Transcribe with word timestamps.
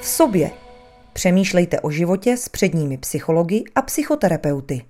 V 0.00 0.06
sobě. 0.06 0.50
Přemýšlejte 1.12 1.80
o 1.80 1.90
životě 1.90 2.36
s 2.36 2.48
předními 2.48 2.98
psychologi 2.98 3.64
a 3.74 3.82
psychoterapeuty. 3.82 4.82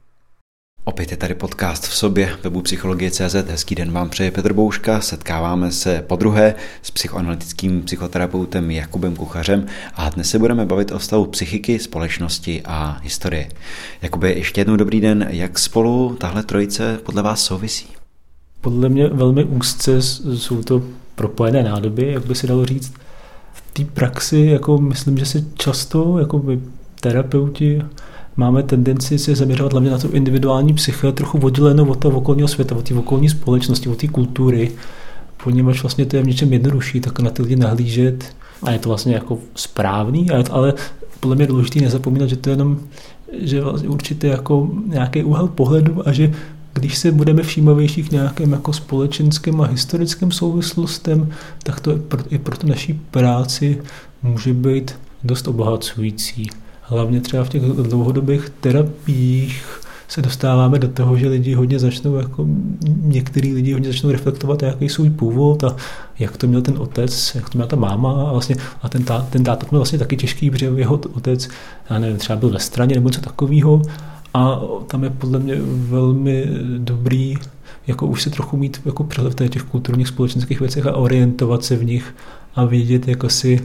Opět 0.85 1.11
je 1.11 1.17
tady 1.17 1.35
podcast 1.35 1.85
v 1.85 1.95
sobě, 1.95 2.37
webu 2.43 2.63
Psychologie.cz. 2.63 3.35
Hezký 3.35 3.75
den 3.75 3.93
vám 3.93 4.09
přeje 4.11 4.31
Petr 4.31 4.53
Bouška. 4.53 5.01
Setkáváme 5.01 5.73
se 5.73 6.05
po 6.07 6.17
druhé 6.17 6.55
s 6.83 6.91
psychoanalytickým 6.91 7.83
psychoterapeutem 7.83 8.71
Jakubem 8.71 9.17
Kuchařem 9.17 9.67
a 9.95 10.09
dnes 10.09 10.31
se 10.31 10.39
budeme 10.39 10.67
bavit 10.67 10.93
o 10.93 10.99
stavu 10.99 11.27
psychiky, 11.27 11.79
společnosti 11.79 12.63
a 12.65 13.01
historie. 13.03 13.49
Jakube, 14.03 14.33
ještě 14.33 14.61
jednou 14.61 14.77
dobrý 14.77 15.01
den. 15.01 15.27
Jak 15.31 15.59
spolu 15.59 16.17
tahle 16.17 16.43
trojice 16.43 16.99
podle 17.03 17.23
vás 17.23 17.45
souvisí? 17.45 17.87
Podle 18.61 18.89
mě 18.89 19.09
velmi 19.09 19.45
úzce 19.45 20.03
jsou 20.03 20.63
to 20.63 20.83
propojené 21.15 21.63
nádoby, 21.63 22.13
jak 22.13 22.27
by 22.27 22.35
se 22.35 22.47
dalo 22.47 22.67
říct. 22.67 22.93
Té 23.73 23.85
praxi 23.85 24.49
jako 24.51 24.79
myslím, 24.79 25.19
že 25.19 25.27
se 25.27 25.45
často 25.55 26.19
jako 26.19 26.39
by 26.39 26.61
terapeuti 27.01 27.83
máme 28.37 28.63
tendenci 28.63 29.19
se 29.19 29.35
zaměřovat 29.35 29.73
hlavně 29.73 29.91
na 29.91 29.99
to 29.99 30.11
individuální 30.11 30.75
psyché, 30.75 31.13
trochu 31.13 31.39
oddělenou 31.39 31.91
od 31.91 31.99
toho 31.99 32.19
okolního 32.19 32.49
světa, 32.49 32.77
od 32.77 32.89
té 32.89 32.95
okolní 32.95 33.29
společnosti, 33.29 33.89
od 33.89 33.99
té 33.99 34.09
kultury, 34.09 34.73
poněvadž 35.45 35.83
vlastně 35.83 36.07
to 36.07 36.17
je 36.17 36.23
v 36.23 36.27
něčem 36.27 36.53
jednodušší, 36.53 37.01
tak 37.01 37.21
na 37.21 37.31
ty 37.31 37.43
lidi 37.43 37.57
nahlížet. 37.57 38.25
A 38.63 38.71
je 38.71 38.79
to 38.79 38.89
vlastně 38.89 39.15
jako 39.15 39.39
správný, 39.55 40.31
ale 40.31 40.75
podle 41.21 41.37
mě 41.37 41.43
je 41.43 41.49
důležité 41.49 41.81
nezapomínat, 41.81 42.29
že 42.29 42.37
to 42.37 42.51
je 42.51 42.53
jenom 42.53 42.79
že 43.39 43.61
vlastně 43.61 43.89
určitě 43.89 44.27
jako 44.27 44.71
nějaký 44.87 45.25
úhel 45.25 45.47
pohledu 45.47 46.09
a 46.09 46.13
že 46.13 46.33
když 46.75 46.99
se 46.99 47.13
budeme 47.13 47.43
všímavější 47.43 48.03
k 48.03 48.13
nějakým 48.13 48.53
jako 48.53 48.73
společenským 48.73 49.61
a 49.61 49.67
historickým 49.67 50.33
souvislostem, 50.33 51.29
tak 51.63 51.81
to 51.81 51.99
i 52.29 52.39
pro 52.39 52.57
tu 52.57 52.67
naší 52.67 53.01
práci 53.11 53.83
může 54.23 54.55
být 54.55 54.95
dost 55.25 55.49
obohacující. 55.49 56.51
Hlavně 56.83 57.21
třeba 57.21 57.45
v 57.45 57.49
těch 57.49 57.63
dlouhodobých 57.63 58.53
terapiích 58.61 59.81
se 60.09 60.23
dostáváme 60.23 60.79
do 60.79 60.89
toho, 60.89 61.17
že 61.17 61.29
lidi 61.29 61.55
hodně 61.55 61.79
začnou, 61.79 62.15
jako 62.15 62.47
některý 63.03 63.55
lidi 63.55 63.73
hodně 63.73 63.89
začnou 63.93 64.11
reflektovat, 64.11 64.63
jaký 64.63 64.89
svůj 64.89 65.11
původ 65.11 65.65
a 65.65 65.77
jak 66.19 66.37
to 66.37 66.47
měl 66.47 66.63
ten 66.63 66.79
otec, 66.79 67.35
jak 67.35 67.51
to 67.51 67.59
měla 67.59 67.69
ta 67.69 67.77
máma 67.77 68.13
a 68.29 68.33
vlastně 68.33 68.57
a 68.83 68.89
ten, 68.89 69.05
tá, 69.05 69.27
ten 69.31 69.45
táta 69.45 69.67
měl 69.71 69.81
vlastně 69.81 69.99
taky 69.99 70.17
těžký, 70.17 70.51
protože 70.51 70.67
jeho 70.67 71.01
otec, 71.15 71.49
já 71.91 71.99
nevím, 71.99 72.17
třeba 72.17 72.37
byl 72.37 72.51
ve 72.51 72.59
straně 72.59 72.95
nebo 72.95 73.09
něco 73.09 73.21
takového 73.21 73.83
a 74.35 74.61
tam 74.87 75.05
je 75.05 75.11
podle 75.11 75.39
mě 75.39 75.57
velmi 75.65 76.47
dobrý 76.79 77.37
jako 77.87 78.07
už 78.07 78.23
se 78.23 78.31
trochu 78.31 78.57
mít 78.57 78.81
jako 78.85 79.05
přehled 79.05 79.41
v 79.41 79.49
těch 79.49 79.63
kulturních 79.63 80.09
společenských 80.09 80.61
věcech 80.61 80.87
a 80.87 80.97
orientovat 80.97 81.65
se 81.65 81.77
v 81.77 81.85
nich 81.85 82.15
a 82.55 82.65
vědět, 82.65 83.09
jako 83.09 83.29
si 83.29 83.61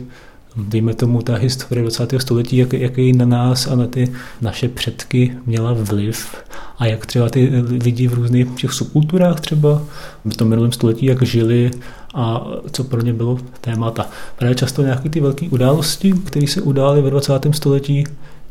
dejme 0.55 0.93
tomu 0.93 1.21
ta 1.21 1.35
historie 1.35 1.81
20. 1.81 2.13
století, 2.17 2.57
jak, 2.57 2.73
jaký 2.73 3.13
na 3.13 3.25
nás 3.25 3.67
a 3.67 3.75
na 3.75 3.87
ty 3.87 4.11
naše 4.41 4.69
předky 4.69 5.37
měla 5.45 5.73
vliv 5.73 6.35
a 6.77 6.85
jak 6.85 7.05
třeba 7.05 7.29
ty 7.29 7.51
lidi 7.83 8.07
v 8.07 8.13
různých 8.13 8.47
těch 8.55 8.73
subkulturách 8.73 9.39
třeba 9.39 9.81
v 10.25 10.37
tom 10.37 10.49
minulém 10.49 10.71
století, 10.71 11.05
jak 11.05 11.23
žili 11.23 11.71
a 12.13 12.47
co 12.71 12.83
pro 12.83 13.01
ně 13.01 13.13
bylo 13.13 13.39
témata. 13.61 14.09
Právě 14.35 14.55
často 14.55 14.81
nějaké 14.81 15.09
ty 15.09 15.21
velké 15.21 15.49
události, 15.49 16.13
které 16.25 16.47
se 16.47 16.61
udály 16.61 17.01
ve 17.01 17.09
20. 17.09 17.33
století, 17.51 18.03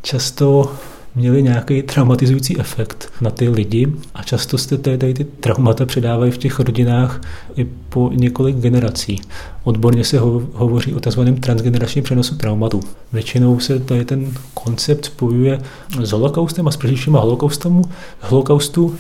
často 0.03 0.73
měly 1.15 1.43
nějaký 1.43 1.83
traumatizující 1.83 2.61
efekt 2.61 3.12
na 3.20 3.31
ty 3.31 3.48
lidi 3.48 3.93
a 4.15 4.23
často 4.23 4.59
se 4.59 4.79
tady, 4.79 4.98
tady 4.98 5.15
ty 5.15 5.25
traumata 5.25 5.87
předávají 5.87 6.33
v 6.33 6.39
těch 6.39 6.61
rodinách 6.61 7.20
i 7.57 7.65
po 7.89 8.11
několik 8.15 8.57
generací. 8.57 9.20
Odborně 9.65 10.05
se 10.05 10.19
ho, 10.19 10.42
hovoří 10.53 10.95
o 10.95 11.01
tzv. 11.01 11.20
transgeneračním 11.41 12.05
přenosu 12.05 12.37
traumatu. 12.37 12.81
Většinou 13.12 13.61
se 13.61 13.79
tady 13.79 14.05
ten 14.05 14.33
koncept 14.55 15.05
spojuje 15.05 15.61
s 16.03 16.11
holokaustem 16.11 16.69
a 16.69 16.70
s 16.70 16.77
přeživšíma 16.77 17.20
holokaustu. 17.20 17.83
holokaustu. 18.20 18.95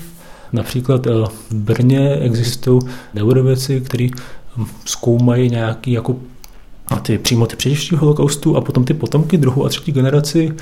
Například 0.52 1.06
eh, 1.06 1.10
v 1.50 1.54
Brně 1.54 2.10
existují 2.10 2.80
neurověci, 3.14 3.80
kteří 3.80 4.10
hm, 4.56 4.64
zkoumají 4.84 5.50
nějaký 5.50 5.92
jako 5.92 6.16
ty 7.02 7.18
přímo 7.18 7.46
ty 7.46 7.56
přeživší 7.56 7.96
holokaustu 7.96 8.56
a 8.56 8.60
potom 8.60 8.84
ty 8.84 8.94
potomky 8.94 9.36
druhou 9.36 9.66
a 9.66 9.68
třetí 9.68 9.92
generaci 9.92 10.52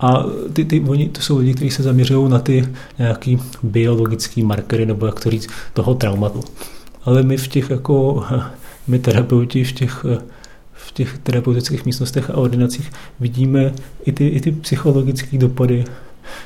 a 0.00 0.24
ty, 0.52 0.64
ty, 0.64 0.80
oni, 0.80 1.08
to 1.08 1.20
jsou 1.20 1.38
lidi, 1.38 1.54
kteří 1.54 1.70
se 1.70 1.82
zaměřují 1.82 2.30
na 2.30 2.38
ty 2.38 2.68
nějaký 2.98 3.38
biologické 3.62 4.44
markery, 4.44 4.86
nebo 4.86 5.06
jak 5.06 5.20
to 5.20 5.30
říct, 5.30 5.48
toho 5.72 5.94
traumatu. 5.94 6.40
Ale 7.04 7.22
my 7.22 7.36
v 7.36 7.48
těch 7.48 7.70
jako, 7.70 8.24
my 8.86 8.98
terapeuti 8.98 9.64
v 9.64 9.72
těch, 9.72 10.06
v 10.72 10.92
těch 10.92 11.18
terapeutických 11.18 11.84
místnostech 11.84 12.30
a 12.30 12.36
ordinacích 12.36 12.90
vidíme 13.20 13.72
i 14.04 14.12
ty, 14.12 14.28
i 14.28 14.40
ty 14.40 14.52
psychologické 14.52 15.38
dopady 15.38 15.84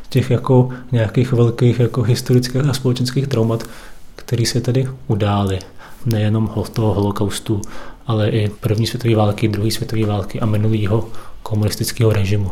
těch 0.08 0.30
jako 0.30 0.68
nějakých 0.92 1.32
velkých 1.32 1.80
jako 1.80 2.02
historických 2.02 2.64
a 2.64 2.72
společenských 2.72 3.26
traumat, 3.26 3.64
které 4.16 4.46
se 4.46 4.60
tady 4.60 4.88
udály. 5.06 5.58
Nejenom 6.06 6.50
toho 6.72 6.94
holokaustu, 6.94 7.60
ale 8.06 8.30
i 8.30 8.48
první 8.48 8.86
světové 8.86 9.16
války, 9.16 9.48
druhé 9.48 9.70
světové 9.70 10.06
války 10.06 10.40
a 10.40 10.46
minulého 10.46 11.08
komunistického 11.42 12.12
režimu. 12.12 12.50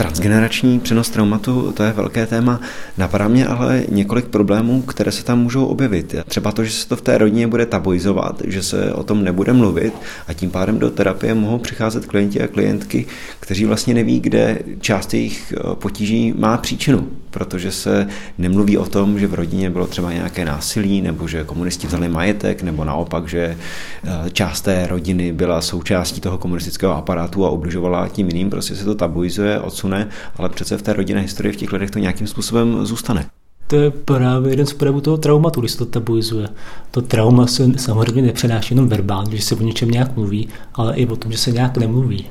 Transgenerační 0.00 0.80
přenos 0.80 1.10
traumatu, 1.10 1.72
to 1.72 1.82
je 1.82 1.92
velké 1.92 2.26
téma. 2.26 2.60
Napadá 2.98 3.28
mě 3.28 3.46
ale 3.46 3.84
několik 3.88 4.24
problémů, 4.24 4.82
které 4.82 5.12
se 5.12 5.24
tam 5.24 5.38
můžou 5.38 5.66
objevit. 5.66 6.14
Třeba 6.28 6.52
to, 6.52 6.64
že 6.64 6.70
se 6.70 6.88
to 6.88 6.96
v 6.96 7.02
té 7.02 7.18
rodině 7.18 7.46
bude 7.46 7.66
tabuizovat, 7.66 8.42
že 8.46 8.62
se 8.62 8.92
o 8.92 9.02
tom 9.02 9.24
nebude 9.24 9.52
mluvit 9.52 9.94
a 10.28 10.32
tím 10.32 10.50
pádem 10.50 10.78
do 10.78 10.90
terapie 10.90 11.34
mohou 11.34 11.58
přicházet 11.58 12.06
klienti 12.06 12.42
a 12.42 12.46
klientky, 12.46 13.06
kteří 13.40 13.64
vlastně 13.64 13.94
neví, 13.94 14.20
kde 14.20 14.58
část 14.80 15.14
jejich 15.14 15.54
eh, 15.56 15.74
potíží 15.74 16.34
má 16.38 16.56
příčinu, 16.56 17.08
protože 17.30 17.70
se 17.70 18.06
nemluví 18.38 18.78
o 18.78 18.86
tom, 18.86 19.18
že 19.18 19.26
v 19.26 19.34
rodině 19.34 19.70
bylo 19.70 19.86
třeba 19.86 20.12
nějaké 20.12 20.44
násilí, 20.44 21.00
nebo 21.00 21.28
že 21.28 21.44
komunisti 21.44 21.86
vzali 21.86 22.08
majetek, 22.08 22.62
nebo 22.62 22.84
naopak, 22.84 23.28
že 23.28 23.56
eh, 24.04 24.30
část 24.30 24.60
té 24.60 24.86
rodiny 24.86 25.32
byla 25.32 25.60
součástí 25.60 26.20
toho 26.20 26.38
komunistického 26.38 26.96
aparátu 26.96 27.46
a 27.46 27.50
ubližovala 27.50 28.08
tím 28.08 28.28
jiným, 28.28 28.50
prostě 28.50 28.76
se 28.76 28.84
to 28.84 28.94
tabuizuje, 28.94 29.60
odsun 29.60 29.89
ne, 29.90 30.08
ale 30.36 30.48
přece 30.48 30.76
v 30.76 30.82
té 30.82 30.92
rodinné 30.92 31.20
historii 31.20 31.52
v 31.52 31.56
těch 31.56 31.72
lidech 31.72 31.90
to 31.90 31.98
nějakým 31.98 32.26
způsobem 32.26 32.86
zůstane. 32.86 33.26
To 33.66 33.76
je 33.76 33.90
právě 33.90 34.52
jeden 34.52 34.66
z 34.66 34.72
projevů 34.72 35.00
toho 35.00 35.16
traumatu, 35.16 35.60
když 35.60 35.72
se 35.72 35.78
to 35.78 35.86
tabuizuje. 35.86 36.48
To 36.90 37.02
trauma 37.02 37.46
se 37.46 37.78
samozřejmě 37.78 38.22
nepřenáší 38.22 38.74
jenom 38.74 38.88
verbálně, 38.88 39.36
že 39.36 39.42
se 39.42 39.54
o 39.54 39.62
něčem 39.62 39.90
nějak 39.90 40.16
mluví, 40.16 40.48
ale 40.74 40.94
i 40.94 41.06
o 41.06 41.16
tom, 41.16 41.32
že 41.32 41.38
se 41.38 41.50
nějak 41.50 41.76
nemluví. 41.76 42.26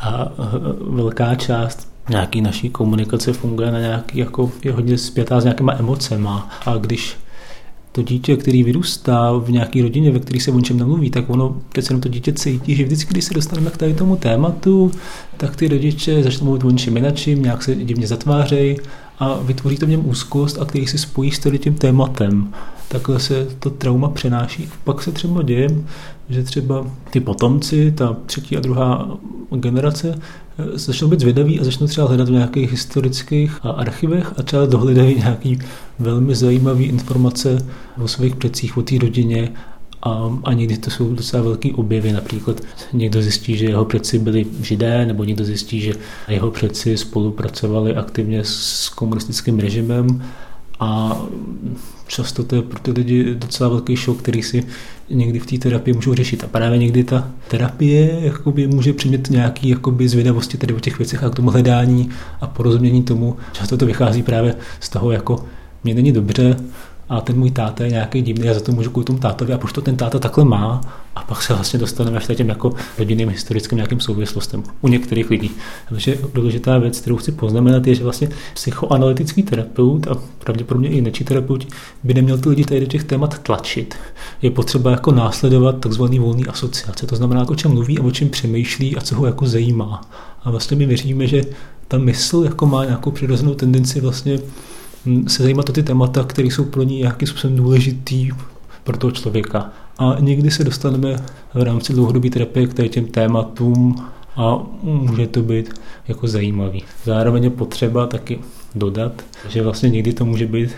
A 0.00 0.32
velká 0.90 1.34
část 1.34 1.92
nějaký 2.08 2.40
naší 2.40 2.70
komunikace 2.70 3.32
funguje 3.32 3.70
na 3.70 3.80
nějaký, 3.80 4.18
jako 4.18 4.52
je 4.64 4.72
hodně 4.72 4.98
zpětá 4.98 5.40
s 5.40 5.44
nějakýma 5.44 5.72
emocema. 5.78 6.50
A 6.66 6.76
když 6.76 7.16
to 7.92 8.02
dítě, 8.02 8.36
který 8.36 8.62
vyrůstá 8.62 9.32
v 9.32 9.50
nějaké 9.50 9.82
rodině, 9.82 10.10
ve 10.10 10.18
které 10.18 10.40
se 10.40 10.50
o 10.50 10.56
něčem 10.56 10.78
nemluví, 10.78 11.10
tak 11.10 11.30
ono 11.30 11.56
přece 11.68 11.98
to 11.98 12.08
dítě 12.08 12.32
cítí, 12.32 12.74
že 12.74 12.84
vždycky, 12.84 13.10
když 13.10 13.24
se 13.24 13.34
dostaneme 13.34 13.70
k 13.70 13.76
tady 13.76 13.94
tomu 13.94 14.16
tématu, 14.16 14.92
tak 15.36 15.56
ty 15.56 15.68
rodiče 15.68 16.22
začnou 16.22 16.44
mluvit 16.44 16.64
o 16.64 16.70
něčem 16.70 16.96
jinačím, 16.96 17.42
nějak 17.42 17.62
se 17.62 17.74
divně 17.74 18.06
zatvářejí 18.06 18.76
a 19.18 19.38
vytvoří 19.42 19.76
to 19.76 19.86
v 19.86 19.88
něm 19.88 20.08
úzkost 20.08 20.58
a 20.60 20.64
který 20.64 20.86
si 20.86 20.98
spojí 20.98 21.30
s 21.30 21.40
tím 21.58 21.74
tématem. 21.74 22.52
Takhle 22.92 23.20
se 23.20 23.46
to 23.58 23.70
trauma 23.70 24.08
přenáší. 24.08 24.68
Pak 24.84 25.02
se 25.02 25.12
třeba 25.12 25.42
děje, 25.42 25.68
že 26.28 26.42
třeba 26.42 26.86
ty 27.10 27.20
potomci, 27.20 27.92
ta 27.92 28.16
třetí 28.26 28.56
a 28.56 28.60
druhá 28.60 29.18
generace, 29.50 30.18
eh, 30.58 30.78
začnou 30.78 31.08
být 31.08 31.20
zvědaví 31.20 31.60
a 31.60 31.64
začnou 31.64 31.86
třeba 31.86 32.08
hledat 32.08 32.28
v 32.28 32.32
nějakých 32.32 32.70
historických 32.70 33.60
archivech 33.62 34.32
a 34.38 34.42
třeba 34.42 34.66
dohledají 34.66 35.14
nějaký 35.14 35.58
velmi 35.98 36.34
zajímavé 36.34 36.82
informace 36.82 37.66
o 38.04 38.08
svých 38.08 38.36
předcích, 38.36 38.76
o 38.76 38.82
té 38.82 38.98
rodině 38.98 39.52
a, 40.02 40.38
a 40.44 40.52
někdy 40.52 40.78
to 40.78 40.90
jsou 40.90 41.14
docela 41.14 41.42
velký 41.42 41.72
objevy. 41.72 42.12
Například 42.12 42.60
někdo 42.92 43.22
zjistí, 43.22 43.56
že 43.56 43.66
jeho 43.66 43.84
předci 43.84 44.18
byli 44.18 44.46
židé, 44.62 45.06
nebo 45.06 45.24
někdo 45.24 45.44
zjistí, 45.44 45.80
že 45.80 45.92
jeho 46.28 46.50
předci 46.50 46.96
spolupracovali 46.96 47.96
aktivně 47.96 48.44
s 48.44 48.88
komunistickým 48.88 49.58
režimem 49.58 50.22
a 50.82 51.16
často 52.06 52.44
to 52.44 52.56
je 52.56 52.62
pro 52.62 52.78
ty 52.78 52.90
lidi 52.90 53.34
docela 53.34 53.68
velký 53.68 53.96
šok, 53.96 54.18
který 54.18 54.42
si 54.42 54.66
někdy 55.10 55.38
v 55.38 55.46
té 55.46 55.58
terapii 55.58 55.94
můžou 55.94 56.14
řešit. 56.14 56.44
A 56.44 56.46
právě 56.46 56.78
někdy 56.78 57.04
ta 57.04 57.28
terapie 57.48 58.18
jakoby 58.20 58.66
může 58.66 58.92
přimět 58.92 59.30
nějaký 59.30 59.68
jakoby 59.68 60.08
zvědavosti 60.08 60.58
tady 60.58 60.74
o 60.74 60.80
těch 60.80 60.98
věcech 60.98 61.24
a 61.24 61.30
k 61.30 61.34
tomu 61.34 61.50
hledání 61.50 62.10
a 62.40 62.46
porozumění 62.46 63.02
tomu. 63.02 63.36
Často 63.52 63.76
to 63.76 63.86
vychází 63.86 64.22
právě 64.22 64.54
z 64.80 64.88
toho, 64.88 65.12
jako 65.12 65.44
mě 65.84 65.94
není 65.94 66.12
dobře 66.12 66.56
a 67.12 67.20
ten 67.20 67.38
můj 67.38 67.50
táta 67.50 67.84
je 67.84 67.90
nějaký 67.90 68.22
divný, 68.22 68.46
já 68.46 68.54
za 68.54 68.60
to 68.60 68.72
můžu 68.72 68.90
kvůli 68.90 69.04
tomu 69.04 69.18
tátovi 69.18 69.52
a 69.52 69.58
proč 69.58 69.72
to 69.72 69.80
ten 69.80 69.96
táta 69.96 70.18
takhle 70.18 70.44
má 70.44 70.80
a 71.14 71.22
pak 71.22 71.42
se 71.42 71.54
vlastně 71.54 71.78
dostaneme 71.78 72.16
až 72.16 72.26
těm 72.34 72.48
jako 72.48 72.72
rodinným 72.98 73.28
historickým 73.28 73.76
nějakým 73.76 74.00
souvislostem 74.00 74.62
u 74.80 74.88
některých 74.88 75.30
lidí. 75.30 75.50
Takže 75.88 76.18
důležitá 76.34 76.78
věc, 76.78 77.00
kterou 77.00 77.16
chci 77.16 77.32
poznamenat, 77.32 77.86
je, 77.86 77.94
že 77.94 78.04
vlastně 78.04 78.28
psychoanalytický 78.54 79.42
terapeut 79.42 80.06
a 80.06 80.16
pravděpodobně 80.44 80.88
i 80.88 81.00
nečí 81.00 81.24
terapeut 81.24 81.66
by 82.04 82.14
neměl 82.14 82.38
ty 82.38 82.48
lidi 82.48 82.64
tady 82.64 82.80
do 82.80 82.86
těch 82.86 83.04
témat 83.04 83.38
tlačit. 83.38 83.94
Je 84.42 84.50
potřeba 84.50 84.90
jako 84.90 85.12
následovat 85.12 85.80
takzvaný 85.80 86.18
volný 86.18 86.46
asociace, 86.46 87.06
to 87.06 87.16
znamená, 87.16 87.48
o 87.48 87.54
čem 87.54 87.70
mluví 87.70 87.98
a 87.98 88.02
o 88.02 88.10
čem 88.10 88.28
přemýšlí 88.28 88.96
a 88.96 89.00
co 89.00 89.16
ho 89.16 89.26
jako 89.26 89.46
zajímá. 89.46 90.00
A 90.44 90.50
vlastně 90.50 90.76
my 90.76 90.86
věříme, 90.86 91.26
že 91.26 91.42
ta 91.88 91.98
mysl 91.98 92.42
jako 92.44 92.66
má 92.66 92.84
nějakou 92.84 93.10
přirozenou 93.10 93.54
tendenci 93.54 94.00
vlastně 94.00 94.38
se 95.26 95.42
zajímat 95.42 95.68
o 95.68 95.72
ty 95.72 95.82
témata, 95.82 96.24
které 96.24 96.48
jsou 96.48 96.64
pro 96.64 96.82
ní 96.82 96.98
nějakým 96.98 97.28
způsobem 97.28 97.56
důležitý 97.56 98.30
pro 98.84 98.96
toho 98.96 99.10
člověka. 99.10 99.70
A 99.98 100.16
někdy 100.20 100.50
se 100.50 100.64
dostaneme 100.64 101.16
v 101.54 101.62
rámci 101.62 101.92
dlouhodobé 101.92 102.30
terapie 102.30 102.66
k 102.66 102.88
těm 102.88 103.04
tématům 103.04 103.96
a 104.36 104.66
může 104.82 105.26
to 105.26 105.42
být 105.42 105.74
jako 106.08 106.28
zajímavý. 106.28 106.84
Zároveň 107.04 107.44
je 107.44 107.50
potřeba 107.50 108.06
taky 108.06 108.38
dodat, 108.74 109.22
že 109.48 109.62
vlastně 109.62 109.90
někdy 109.90 110.12
to 110.12 110.24
může 110.24 110.46
být 110.46 110.70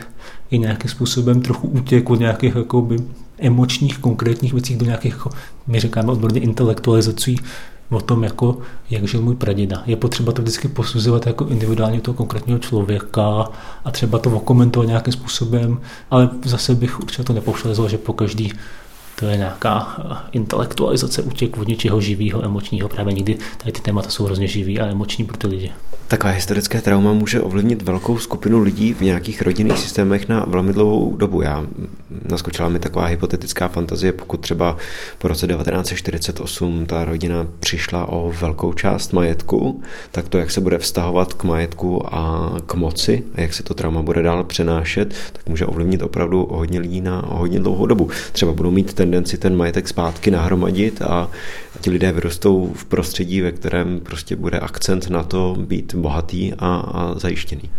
i 0.51 0.59
nějakým 0.59 0.91
způsobem 0.91 1.43
trochu 1.43 1.69
útěk 1.69 2.11
od 2.11 2.21
nějakých 2.21 2.55
jakoby, 2.57 2.97
emočních, 3.39 3.99
konkrétních 3.99 4.53
věcí 4.53 4.77
do 4.77 4.85
nějakých, 4.85 5.13
jako 5.13 5.31
my 5.67 5.81
říkáme 5.81 6.13
odborně, 6.13 6.41
intelektualizací 6.41 7.37
o 7.91 8.01
tom, 8.01 8.25
jako, 8.25 8.59
jak 8.91 9.09
žil 9.09 9.23
můj 9.23 9.35
praděda. 9.35 9.83
Je 9.87 9.97
potřeba 9.97 10.33
to 10.33 10.43
vždycky 10.43 10.69
posuzovat 10.69 11.27
jako 11.27 11.47
individuálně 11.47 12.01
toho 12.01 12.15
konkrétního 12.15 12.59
člověka 12.59 13.49
a 13.85 13.91
třeba 13.91 14.19
to 14.19 14.31
okomentovat 14.31 14.89
nějakým 14.89 15.13
způsobem, 15.13 15.81
ale 16.11 16.31
zase 16.45 16.75
bych 16.75 17.01
určitě 17.01 17.25
to 17.25 17.33
nepouštěl, 17.33 17.89
že 17.89 17.99
po 17.99 18.13
každý 18.13 18.53
to 19.19 19.27
je 19.27 19.37
nějaká 19.37 20.03
intelektualizace, 20.33 21.23
útěk 21.23 21.59
od 21.59 21.69
něčeho 21.69 22.01
živého, 22.01 22.45
emočního. 22.45 22.89
Právě 22.89 23.15
někdy 23.15 23.39
tady 23.59 23.73
ty 23.73 23.81
témata 23.81 24.11
jsou 24.11 24.25
hrozně 24.25 24.49
živý 24.49 24.81
a 24.81 24.87
emoční 24.87 25.25
pro 25.25 25.37
ty 25.37 25.47
lidi. 25.47 25.73
Takové 26.09 26.33
historické 26.33 26.81
trauma 26.81 27.13
může 27.13 27.41
ovlivnit 27.41 27.83
velkou 27.83 28.19
skupinu 28.19 28.63
lidí 28.63 28.95
v 28.95 29.01
nějakých 29.01 29.43
rodinných 29.43 29.79
systémech 29.79 30.29
na 30.29 30.45
velmi 30.49 30.73
dlouhou 30.73 31.17
dobu. 31.17 31.43
Já 31.43 31.67
naskočila 32.31 32.69
mi 32.69 32.79
taková 32.79 33.07
hypotetická 33.07 33.69
fantazie, 33.69 34.13
pokud 34.13 34.41
třeba 34.41 34.77
po 35.19 35.29
roce 35.29 35.47
1948 35.47 36.87
ta 36.87 37.05
rodina 37.05 37.47
přišla 37.61 38.07
o 38.09 38.33
velkou 38.41 38.73
část 38.73 39.13
majetku, 39.13 39.83
tak 40.11 40.29
to, 40.29 40.39
jak 40.39 40.51
se 40.51 40.61
bude 40.61 40.79
vztahovat 40.79 41.35
k 41.35 41.45
majetku 41.45 42.15
a 42.15 42.53
k 42.67 42.75
moci 42.75 43.23
a 43.35 43.41
jak 43.41 43.55
se 43.55 43.63
to 43.63 43.75
trauma 43.75 44.03
bude 44.03 44.23
dál 44.23 44.45
přenášet, 44.45 45.15
tak 45.33 45.49
může 45.49 45.67
ovlivnit 45.67 46.03
opravdu 46.03 46.49
hodně 46.51 46.81
lidí 46.81 47.01
na 47.01 47.23
hodně 47.27 47.61
dlouhou 47.61 47.87
dobu. 47.87 48.09
Třeba 48.33 48.53
budou 48.53 48.71
mít 48.71 48.95
tendenci 48.95 49.39
ten 49.39 49.57
majetek 49.57 49.89
zpátky 49.89 50.31
nahromadit 50.31 51.03
a 51.03 51.31
ti 51.81 51.91
lidé 51.91 52.13
vyrostou 52.13 52.73
v 52.75 52.85
prostředí, 52.85 53.41
ve 53.41 53.53
kterém 53.53 54.01
prostě 54.01 54.37
bude 54.37 54.59
akcent 54.59 55.11
na 55.11 55.23
to 55.23 55.57
být 55.59 55.94
bohatý 55.95 56.53
a, 56.59 56.77
a 56.77 57.19
zajištěný. 57.19 57.71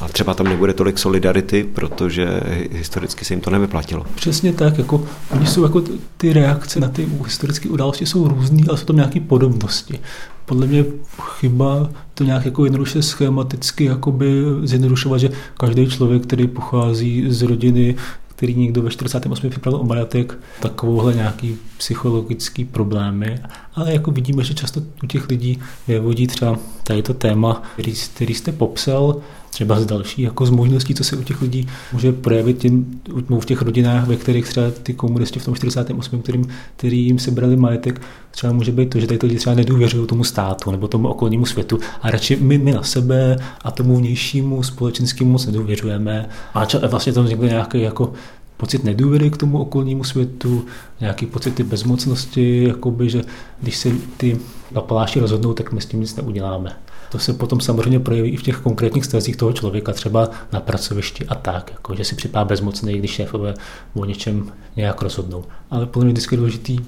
A 0.00 0.08
třeba 0.08 0.34
tam 0.34 0.46
nebude 0.46 0.72
tolik 0.72 0.98
solidarity, 0.98 1.64
protože 1.64 2.40
historicky 2.70 3.24
se 3.24 3.34
jim 3.34 3.40
to 3.40 3.50
nevyplatilo. 3.50 4.06
Přesně 4.14 4.52
tak, 4.52 4.78
jako 4.78 5.04
oni 5.30 5.46
jsou 5.46 5.62
jako 5.62 5.82
ty 6.16 6.32
reakce 6.32 6.80
na 6.80 6.88
ty 6.88 7.08
historické 7.24 7.68
události 7.68 8.06
jsou 8.06 8.28
různé, 8.28 8.62
ale 8.68 8.78
jsou 8.78 8.84
tam 8.84 8.96
nějaké 8.96 9.20
podobnosti. 9.20 10.00
Podle 10.44 10.66
mě 10.66 10.84
chyba 11.20 11.90
to 12.14 12.24
nějak 12.24 12.44
jako 12.44 12.64
jednoduše 12.64 13.02
schematicky 13.02 13.84
jakoby 13.84 14.42
zjednodušovat, 14.62 15.20
že 15.20 15.30
každý 15.58 15.86
člověk, 15.86 16.22
který 16.22 16.46
pochází 16.46 17.24
z 17.28 17.42
rodiny, 17.42 17.96
který 18.36 18.54
někdo 18.54 18.82
ve 18.82 18.90
48. 18.90 19.50
připravil 19.50 19.80
o 19.80 19.84
majetek, 19.84 20.38
takovouhle 20.60 21.14
nějaký 21.14 21.56
psychologický 21.78 22.64
problémy. 22.64 23.38
Ale 23.74 23.92
jako 23.92 24.10
vidíme, 24.10 24.44
že 24.44 24.54
často 24.54 24.80
u 25.04 25.06
těch 25.06 25.28
lidí 25.28 25.58
vyvodí 25.88 26.26
třeba 26.26 26.58
tady 26.84 27.02
to 27.02 27.14
téma, 27.14 27.62
který, 27.72 27.92
který 28.14 28.34
jste 28.34 28.52
popsal, 28.52 29.20
třeba 29.50 29.80
z 29.80 29.86
další 29.86 30.22
jako 30.22 30.46
z 30.46 30.50
možností, 30.50 30.94
co 30.94 31.04
se 31.04 31.16
u 31.16 31.22
těch 31.22 31.42
lidí 31.42 31.68
může 31.92 32.12
projevit 32.12 32.58
tím, 32.58 33.00
v 33.40 33.44
těch 33.44 33.62
rodinách, 33.62 34.06
ve 34.06 34.16
kterých 34.16 34.48
třeba 34.48 34.66
ty 34.82 34.94
komunisti 34.94 35.38
v 35.38 35.44
tom 35.44 35.54
48. 35.54 36.22
Kterým, 36.22 36.48
který 36.76 37.06
jim 37.06 37.18
sebrali 37.18 37.56
majetek, 37.56 38.00
třeba 38.30 38.52
může 38.52 38.72
být 38.72 38.90
to, 38.90 39.00
že 39.00 39.06
tady 39.06 39.18
ty 39.18 39.26
lidi 39.26 39.38
třeba 39.38 39.56
nedůvěřují 39.56 40.06
tomu 40.06 40.24
státu 40.24 40.70
nebo 40.70 40.88
tomu 40.88 41.08
okolnímu 41.08 41.46
světu 41.46 41.78
a 42.02 42.10
radši 42.10 42.36
my, 42.36 42.58
my 42.58 42.72
na 42.72 42.82
sebe 42.82 43.36
a 43.62 43.70
tomu 43.70 43.96
vnějšímu 43.96 44.62
společenskému 44.62 45.30
moc 45.30 45.46
nedůvěřujeme 45.46 46.28
a 46.54 46.66
vlastně 46.86 47.12
tam 47.12 47.24
vznikne 47.24 47.48
nějaký 47.48 47.80
jako 47.80 48.12
pocit 48.56 48.84
nedůvěry 48.84 49.30
k 49.30 49.36
tomu 49.36 49.58
okolnímu 49.58 50.04
světu, 50.04 50.66
nějaký 51.00 51.26
pocity 51.26 51.62
bezmocnosti, 51.62 52.64
jakoby, 52.64 53.10
že 53.10 53.22
když 53.60 53.76
se 53.76 53.90
ty 54.16 54.38
papaláši 54.72 55.20
rozhodnou, 55.20 55.52
tak 55.52 55.72
my 55.72 55.80
s 55.80 55.86
tím 55.86 56.00
nic 56.00 56.16
neuděláme. 56.16 56.76
To 57.12 57.18
se 57.18 57.32
potom 57.32 57.60
samozřejmě 57.60 58.00
projeví 58.00 58.30
i 58.30 58.36
v 58.36 58.42
těch 58.42 58.56
konkrétních 58.56 59.04
stazích 59.04 59.36
toho 59.36 59.52
člověka, 59.52 59.92
třeba 59.92 60.30
na 60.52 60.60
pracovišti 60.60 61.26
a 61.26 61.34
tak, 61.34 61.70
jako, 61.70 61.94
že 61.94 62.04
si 62.04 62.14
připadá 62.14 62.44
bezmocný, 62.44 62.98
když 62.98 63.10
šéfové 63.10 63.54
o 63.94 64.04
něčem 64.04 64.52
nějak 64.76 65.02
rozhodnou. 65.02 65.44
Ale 65.70 65.86
podle 65.86 66.04
mě 66.04 66.12
vždycky 66.12 66.34
je 66.34 66.36
důležitý 66.36 66.78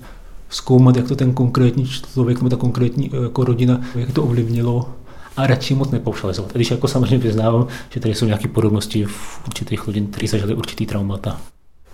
zkoumat, 0.51 0.97
jak 0.97 1.09
to 1.09 1.17
ten 1.17 1.33
konkrétní 1.33 1.87
člověk 1.87 2.39
nebo 2.39 2.51
ta 2.51 2.57
konkrétní 2.57 3.11
jako 3.23 3.45
rodina, 3.45 3.81
jak 3.95 4.13
to 4.13 4.23
ovlivnilo 4.23 4.89
a 5.37 5.47
radši 5.47 5.75
moc 5.75 5.91
nepoušalizovat. 5.91 6.53
Když 6.53 6.71
jako 6.71 6.89
samozřejmě 6.89 7.19
vyznávám, 7.19 7.67
že 7.91 8.01
tady 8.01 8.15
jsou 8.15 8.27
nějaké 8.27 8.49
podobnosti 8.49 9.05
v 9.05 9.41
určitých 9.47 9.89
lidí, 9.89 10.07
kteří 10.07 10.27
zažili 10.27 10.55
určitý 10.55 10.87
traumata. 10.87 11.41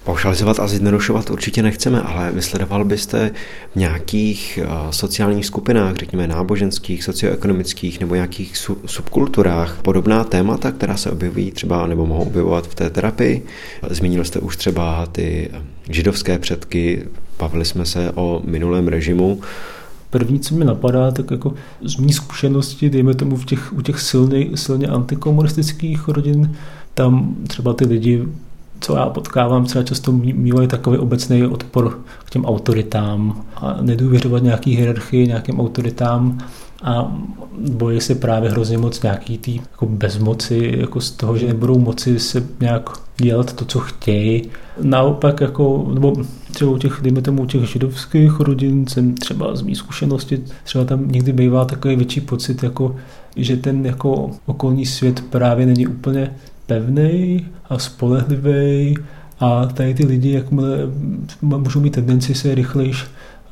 Paušalizovat 0.04 0.60
a 0.60 0.66
zjednodušovat 0.68 1.30
určitě 1.30 1.62
nechceme, 1.62 2.00
ale 2.00 2.32
vysledoval 2.32 2.84
byste 2.84 3.30
v 3.72 3.76
nějakých 3.76 4.58
eh, 4.62 4.68
sociálních 4.90 5.46
skupinách, 5.46 5.96
řekněme 5.96 6.26
náboženských, 6.26 7.04
socioekonomických 7.04 8.00
nebo 8.00 8.14
nějakých 8.14 8.56
subkulturách 8.86 9.78
podobná 9.82 10.24
témata, 10.24 10.72
která 10.72 10.96
se 10.96 11.10
objevují 11.10 11.50
třeba 11.50 11.86
nebo 11.86 12.06
mohou 12.06 12.22
objevovat 12.24 12.66
v 12.66 12.74
té 12.74 12.90
terapii. 12.90 13.46
Zmínil 13.90 14.24
jste 14.24 14.38
už 14.38 14.56
třeba 14.56 15.06
ty 15.06 15.50
židovské 15.90 16.38
předky, 16.38 17.02
bavili 17.38 17.64
jsme 17.64 17.86
se 17.86 18.12
o 18.14 18.42
minulém 18.44 18.88
režimu. 18.88 19.40
První, 20.10 20.40
co 20.40 20.54
mi 20.54 20.64
napadá, 20.64 21.10
tak 21.10 21.30
jako 21.30 21.54
z 21.82 21.96
mý 21.96 22.12
zkušenosti, 22.12 22.90
dejme 22.90 23.14
tomu 23.14 23.36
v 23.36 23.44
těch, 23.44 23.72
u 23.72 23.82
těch 23.82 24.00
silně, 24.00 24.46
silně 24.54 24.86
antikomunistických 24.86 26.08
rodin, 26.08 26.56
tam 26.94 27.36
třeba 27.48 27.72
ty 27.72 27.84
lidi 27.84 28.24
co 28.82 28.96
já 28.96 29.06
potkávám, 29.06 29.64
třeba 29.64 29.84
často 29.84 30.12
mývají 30.12 30.68
takový 30.68 30.98
obecný 30.98 31.46
odpor 31.46 31.98
k 32.24 32.30
těm 32.30 32.44
autoritám 32.44 33.44
a 33.56 33.76
nedůvěřovat 33.80 34.42
nějaký 34.42 34.76
hierarchii, 34.76 35.26
nějakým 35.26 35.60
autoritám 35.60 36.38
a 36.82 37.16
bojí 37.70 38.00
se 38.00 38.14
právě 38.14 38.50
hrozně 38.50 38.78
moc 38.78 39.02
nějaký 39.02 39.38
tý 39.38 39.56
jako 39.56 39.86
bezmoci, 39.86 40.74
jako 40.76 41.00
z 41.00 41.10
toho, 41.10 41.38
že 41.38 41.46
nebudou 41.46 41.78
moci 41.78 42.18
se 42.18 42.46
nějak 42.60 42.90
dělat 43.16 43.52
to, 43.52 43.64
co 43.64 43.78
chtějí. 43.78 44.42
Naopak, 44.82 45.40
jako, 45.40 45.90
nebo 45.94 46.12
třeba 46.52 46.70
u 46.70 46.78
těch, 46.78 47.00
dejme 47.02 47.22
tomu, 47.22 47.42
u 47.42 47.46
těch 47.46 47.68
židovských 47.68 48.40
rodin, 48.40 48.86
jsem 48.86 49.14
třeba 49.14 49.56
z 49.56 49.62
mý 49.62 49.74
zkušenosti, 49.74 50.42
třeba 50.64 50.84
tam 50.84 51.08
někdy 51.08 51.32
bývá 51.32 51.64
takový 51.64 51.96
větší 51.96 52.20
pocit, 52.20 52.62
jako, 52.62 52.96
že 53.36 53.56
ten 53.56 53.86
jako 53.86 54.30
okolní 54.46 54.86
svět 54.86 55.24
právě 55.30 55.66
není 55.66 55.86
úplně 55.86 56.30
pevný 56.72 57.46
a 57.68 57.78
spolehlivý 57.78 58.98
a 59.40 59.66
tady 59.66 59.94
ty 59.94 60.06
lidi, 60.06 60.32
jakmile 60.32 60.78
můžou 61.42 61.80
mít 61.80 61.90
tendenci 61.90 62.34
se 62.34 62.54
rychlejš 62.54 63.06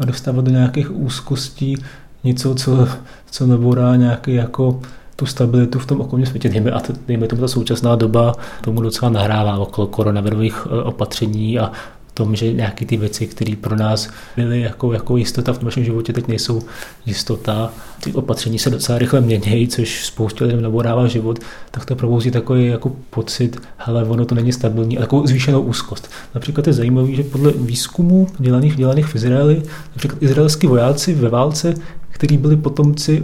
dostávat 0.05 0.45
do 0.45 0.50
nějakých 0.50 0.97
úzkostí, 0.97 1.77
něco, 2.25 2.55
co, 2.55 2.89
co 3.31 3.47
neborá 3.47 3.97
nějaký 3.97 4.35
jako 4.35 4.81
tu 5.17 5.27
stabilitu 5.27 5.79
v 5.79 5.87
tom 5.87 6.00
okolním 6.00 6.27
světě. 6.27 6.49
Dejme, 6.49 6.71
a 6.71 6.81
dejme 7.07 7.27
tomu 7.27 7.41
ta 7.41 7.49
současná 7.49 7.97
doba 7.97 8.33
tomu 8.61 8.81
docela 8.81 9.11
nahrává 9.11 9.59
okolo 9.59 9.87
koronavirových 9.87 10.67
e, 10.67 10.83
opatření 10.83 11.59
a 11.59 11.73
tom, 12.21 12.37
že 12.37 12.53
nějaké 12.53 12.85
ty 12.85 12.97
věci, 12.97 13.27
které 13.27 13.57
pro 13.61 13.77
nás 13.77 14.09
byly 14.37 14.61
jako, 14.61 14.93
jako 14.93 15.17
jistota 15.17 15.53
v 15.53 15.62
našem 15.62 15.85
životě, 15.85 16.12
teď 16.12 16.29
nejsou 16.29 16.62
jistota. 17.07 17.73
Ty 18.05 18.12
opatření 18.12 18.59
se 18.59 18.71
docela 18.71 18.99
rychle 18.99 19.21
mění, 19.21 19.69
což 19.69 20.05
spoustě 20.05 20.45
lidem 20.45 20.62
naborává 20.62 21.07
život, 21.07 21.39
tak 21.71 21.85
to 21.85 21.97
probouzí 21.97 22.31
takový 22.31 22.67
jako 22.67 22.93
pocit, 23.11 23.57
hele, 23.77 24.05
ono 24.05 24.25
to 24.25 24.35
není 24.35 24.53
stabilní, 24.53 24.99
a 24.99 25.00
takovou 25.00 25.27
zvýšenou 25.27 25.61
úzkost. 25.61 26.11
Například 26.35 26.67
je 26.67 26.73
zajímavé, 26.73 27.12
že 27.12 27.23
podle 27.23 27.53
výzkumů 27.57 28.29
dělaných, 28.39 28.77
dělaných 28.77 29.07
v 29.07 29.15
Izraeli, 29.15 29.62
například 29.93 30.23
izraelský 30.23 30.67
vojáci 30.67 31.15
ve 31.15 31.29
válce, 31.29 31.75
kteří 32.11 32.37
byli 32.37 32.57
potomci 32.57 33.23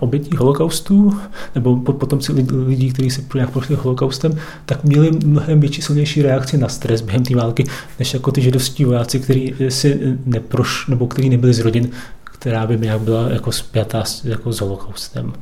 obětí 0.00 0.36
holokaustu, 0.36 1.18
nebo 1.54 1.76
potomci 1.76 2.32
lidí, 2.66 2.92
kteří 2.92 3.10
se 3.10 3.22
nějak 3.34 3.50
prošli 3.50 3.74
holokaustem, 3.74 4.38
tak 4.66 4.84
měli 4.84 5.10
mnohem 5.10 5.60
větší, 5.60 5.82
silnější 5.82 6.22
reakci 6.22 6.58
na 6.58 6.68
stres 6.68 7.00
během 7.00 7.24
té 7.24 7.36
války, 7.36 7.64
než 7.98 8.14
jako 8.14 8.32
ty 8.32 8.40
židovští 8.40 8.84
vojáci, 8.84 9.20
kteří 9.20 9.54
si 9.68 10.16
neproš, 10.26 10.86
nebo 10.86 11.06
kteří 11.06 11.28
nebyli 11.28 11.54
z 11.54 11.58
rodin, 11.58 11.90
která 12.24 12.66
by 12.66 12.78
nějak 12.78 13.00
byla 13.00 13.28
jako 13.28 13.52
spjatá 13.52 14.04
jako 14.24 14.52
s 14.52 14.60
holokaustem. 14.60 15.32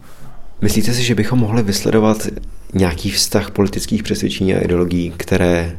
Myslíte 0.60 0.92
si, 0.92 1.02
že 1.02 1.14
bychom 1.14 1.38
mohli 1.38 1.62
vysledovat 1.62 2.26
nějaký 2.74 3.10
vztah 3.10 3.50
politických 3.50 4.02
přesvědčení 4.02 4.54
a 4.54 4.60
ideologií, 4.60 5.12
které 5.16 5.76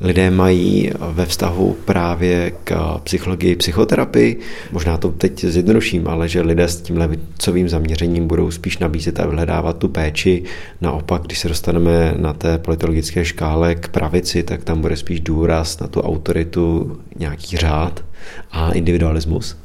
lidé 0.00 0.30
mají 0.30 0.92
ve 1.12 1.26
vztahu 1.26 1.76
právě 1.84 2.52
k 2.64 2.98
psychologii, 3.04 3.56
psychoterapii. 3.56 4.40
Možná 4.72 4.96
to 4.96 5.08
teď 5.08 5.44
zjednoduším, 5.44 6.08
ale 6.08 6.28
že 6.28 6.40
lidé 6.40 6.68
s 6.68 6.80
tím 6.80 6.96
levicovým 6.96 7.68
zaměřením 7.68 8.26
budou 8.26 8.50
spíš 8.50 8.78
nabízet 8.78 9.20
a 9.20 9.26
vyhledávat 9.26 9.78
tu 9.78 9.88
péči. 9.88 10.42
Naopak, 10.80 11.22
když 11.22 11.38
se 11.38 11.48
dostaneme 11.48 12.14
na 12.18 12.32
té 12.32 12.58
politologické 12.58 13.24
škále 13.24 13.74
k 13.74 13.88
pravici, 13.88 14.42
tak 14.42 14.64
tam 14.64 14.80
bude 14.80 14.96
spíš 14.96 15.20
důraz 15.20 15.80
na 15.80 15.86
tu 15.86 16.00
autoritu, 16.00 16.98
nějaký 17.16 17.56
řád 17.56 18.04
a 18.50 18.72
individualismus. 18.72 19.56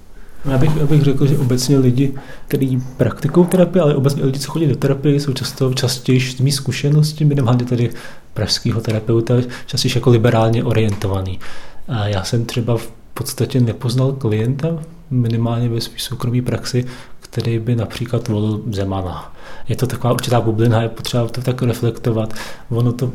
Já 0.45 0.57
bych, 0.57 0.75
já 0.75 0.85
bych 0.85 1.01
řekl, 1.01 1.27
že 1.27 1.37
obecně 1.37 1.77
lidi, 1.77 2.13
kteří 2.47 2.83
praktikují 2.97 3.47
terapii, 3.47 3.81
ale 3.81 3.95
obecně 3.95 4.25
lidi, 4.25 4.39
co 4.39 4.51
chodí 4.51 4.67
do 4.67 4.75
terapie, 4.75 5.19
jsou 5.19 5.33
často 5.33 5.73
častěji 5.73 6.21
s 6.21 6.39
mý 6.39 6.51
zkušenosti, 6.51 7.25
minimálně 7.25 7.65
tady 7.65 7.89
pražského 8.33 8.81
terapeuta, 8.81 9.33
častěji 9.65 9.91
jako 9.95 10.09
liberálně 10.09 10.63
orientovaný. 10.63 11.39
A 11.87 12.07
já 12.07 12.23
jsem 12.23 12.45
třeba 12.45 12.77
v 12.77 12.91
podstatě 13.13 13.59
nepoznal 13.59 14.11
klienta, 14.11 14.79
minimálně 15.09 15.69
ve 15.69 15.81
své 15.81 15.93
soukromé 15.97 16.41
praxi, 16.41 16.85
který 17.19 17.59
by 17.59 17.75
například 17.75 18.27
volil 18.27 18.61
Zemana. 18.71 19.33
Je 19.67 19.75
to 19.75 19.87
taková 19.87 20.13
určitá 20.13 20.41
bublina, 20.41 20.81
je 20.81 20.89
potřeba 20.89 21.27
to 21.27 21.41
tak 21.41 21.61
reflektovat. 21.61 22.33
Ono 22.69 22.93
to 22.93 23.11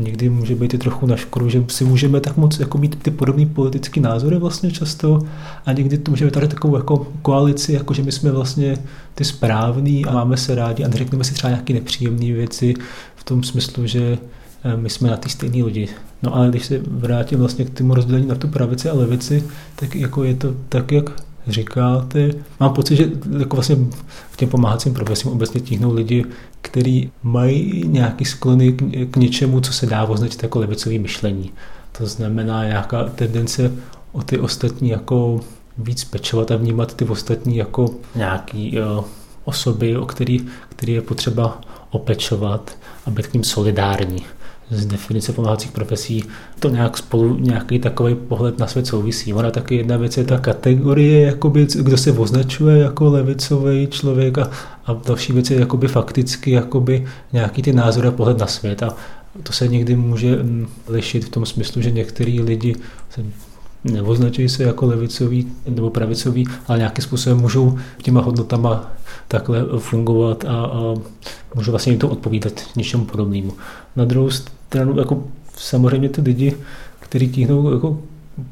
někdy 0.00 0.28
může 0.28 0.54
být 0.54 0.74
i 0.74 0.78
trochu 0.78 1.06
na 1.06 1.16
škodu, 1.16 1.48
že 1.48 1.64
si 1.68 1.84
můžeme 1.84 2.20
tak 2.20 2.36
moc 2.36 2.58
jako 2.58 2.78
mít 2.78 3.02
ty 3.02 3.10
podobné 3.10 3.46
politické 3.46 4.00
názory 4.00 4.38
vlastně 4.38 4.70
často 4.70 5.18
a 5.66 5.72
někdy 5.72 5.98
to 5.98 6.10
můžeme 6.10 6.30
tady 6.30 6.48
takovou 6.48 6.76
jako 6.76 7.06
koalici, 7.22 7.72
jako 7.72 7.94
že 7.94 8.02
my 8.02 8.12
jsme 8.12 8.30
vlastně 8.32 8.76
ty 9.14 9.24
správní 9.24 10.04
a 10.04 10.12
máme 10.12 10.36
se 10.36 10.54
rádi 10.54 10.84
a 10.84 10.88
neřekneme 10.88 11.24
si 11.24 11.34
třeba 11.34 11.50
nějaké 11.50 11.72
nepříjemné 11.72 12.32
věci 12.32 12.74
v 13.16 13.24
tom 13.24 13.42
smyslu, 13.42 13.86
že 13.86 14.18
eh, 14.64 14.76
my 14.76 14.90
jsme 14.90 15.10
na 15.10 15.16
té 15.16 15.28
stejné 15.28 15.62
lodi. 15.62 15.88
No 16.22 16.36
ale 16.36 16.48
když 16.48 16.66
se 16.66 16.80
vrátím 16.86 17.38
vlastně 17.38 17.64
k 17.64 17.70
tomu 17.70 17.94
rozdělení 17.94 18.26
na 18.26 18.34
tu 18.34 18.48
pravici 18.48 18.88
a 18.88 18.94
levici, 18.94 19.44
tak 19.76 19.94
jako 19.94 20.24
je 20.24 20.34
to 20.34 20.54
tak, 20.68 20.92
jak 20.92 21.10
říkáte. 21.50 22.30
Mám 22.60 22.72
pocit, 22.72 22.96
že 22.96 23.10
jako 23.38 23.56
vlastně 23.56 23.76
v 24.30 24.36
těm 24.36 24.48
pomáhacím 24.48 24.94
profesím 24.94 25.30
obecně 25.30 25.60
tíhnou 25.60 25.94
lidi, 25.94 26.24
kteří 26.62 27.10
mají 27.22 27.84
nějaký 27.86 28.24
sklony 28.24 28.72
k, 29.10 29.16
něčemu, 29.16 29.60
co 29.60 29.72
se 29.72 29.86
dá 29.86 30.04
označit 30.04 30.42
jako 30.42 30.58
levicové 30.58 30.98
myšlení. 30.98 31.52
To 31.98 32.06
znamená 32.06 32.64
nějaká 32.64 33.04
tendence 33.04 33.72
o 34.12 34.22
ty 34.22 34.38
ostatní 34.38 34.88
jako 34.88 35.40
víc 35.78 36.04
pečovat 36.04 36.50
a 36.50 36.56
vnímat 36.56 36.94
ty 36.94 37.04
ostatní 37.04 37.56
jako 37.56 37.90
nějaký 38.14 38.78
uh, 38.80 39.04
osoby, 39.44 39.96
o 39.96 40.06
který, 40.06 40.46
který 40.68 40.92
je 40.92 41.02
potřeba 41.02 41.60
opečovat 41.90 42.76
a 43.06 43.10
být 43.10 43.26
k 43.26 43.32
ním 43.32 43.44
solidární 43.44 44.24
z 44.70 44.86
definice 44.86 45.32
pomáhacích 45.32 45.72
profesí 45.72 46.24
to 46.58 46.68
nějak 46.68 46.98
spolu 46.98 47.36
nějaký 47.38 47.78
takový 47.78 48.14
pohled 48.14 48.58
na 48.58 48.66
svět 48.66 48.86
souvisí. 48.86 49.34
Ona 49.34 49.50
taky 49.50 49.76
jedna 49.76 49.96
věc 49.96 50.16
je 50.16 50.24
ta 50.24 50.38
kategorie, 50.38 51.26
jakoby, 51.26 51.66
kdo 51.80 51.96
se 51.96 52.12
označuje 52.12 52.78
jako 52.78 53.10
levicový 53.10 53.86
člověk 53.86 54.38
a, 54.38 54.50
a 54.86 54.92
další 55.06 55.32
věc 55.32 55.50
je 55.50 55.60
jakoby 55.60 55.88
fakticky 55.88 56.50
jakoby 56.50 57.06
nějaký 57.32 57.62
ty 57.62 57.72
názory 57.72 58.08
a 58.08 58.10
pohled 58.10 58.38
na 58.38 58.46
svět. 58.46 58.82
A 58.82 58.96
to 59.42 59.52
se 59.52 59.68
někdy 59.68 59.96
může 59.96 60.36
mm, 60.36 60.68
lišit 60.88 61.24
v 61.24 61.28
tom 61.28 61.46
smyslu, 61.46 61.82
že 61.82 61.90
některý 61.90 62.40
lidi 62.40 62.74
se 63.10 63.24
neoznačují 63.84 64.48
se 64.48 64.62
jako 64.62 64.86
levicový 64.86 65.52
nebo 65.68 65.90
pravicový, 65.90 66.46
ale 66.68 66.78
nějakým 66.78 67.04
způsobem 67.04 67.38
můžou 67.38 67.78
těma 68.02 68.20
hodnotama 68.20 68.92
takhle 69.28 69.66
fungovat 69.78 70.44
a, 70.44 70.48
a 70.48 70.94
můžou 71.54 71.70
vlastně 71.70 71.92
jim 71.92 72.00
to 72.00 72.08
odpovídat 72.08 72.52
něčemu 72.76 73.04
podobnému. 73.04 73.52
Na 73.96 74.04
druhou 74.04 74.30
stranu, 74.70 74.98
jako 74.98 75.24
samozřejmě 75.56 76.08
ty 76.08 76.20
lidi, 76.20 76.56
kteří 77.00 77.28
tíhnou 77.28 77.72
jako 77.72 77.98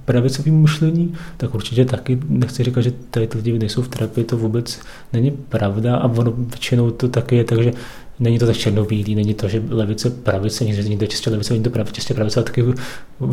pravicovým 0.04 0.60
myšlení, 0.60 1.14
tak 1.36 1.54
určitě 1.54 1.84
taky 1.84 2.18
nechci 2.28 2.64
říkat, 2.64 2.80
že 2.80 2.92
tady 3.10 3.26
ty 3.26 3.38
lidi 3.38 3.58
nejsou 3.58 3.82
v 3.82 3.88
terapii, 3.88 4.24
to 4.24 4.36
vůbec 4.36 4.80
není 5.12 5.30
pravda 5.30 5.96
a 5.96 6.08
ono 6.08 6.32
většinou 6.32 6.90
to 6.90 7.08
taky 7.08 7.36
je 7.36 7.44
tak, 7.44 7.62
že 7.62 7.72
není 8.20 8.38
to 8.38 8.46
tak 8.46 8.56
černobílý, 8.56 9.14
není 9.14 9.34
to, 9.34 9.48
že 9.48 9.62
levice, 9.70 10.10
pravice, 10.10 10.64
někde 10.64 11.06
čistě 11.06 11.30
levice, 11.30 11.54
není 11.54 11.64
to 11.64 11.70
pravice, 11.70 11.94
čistě 11.94 12.14
pravice, 12.14 12.40
a 12.40 12.42
taky 12.42 12.64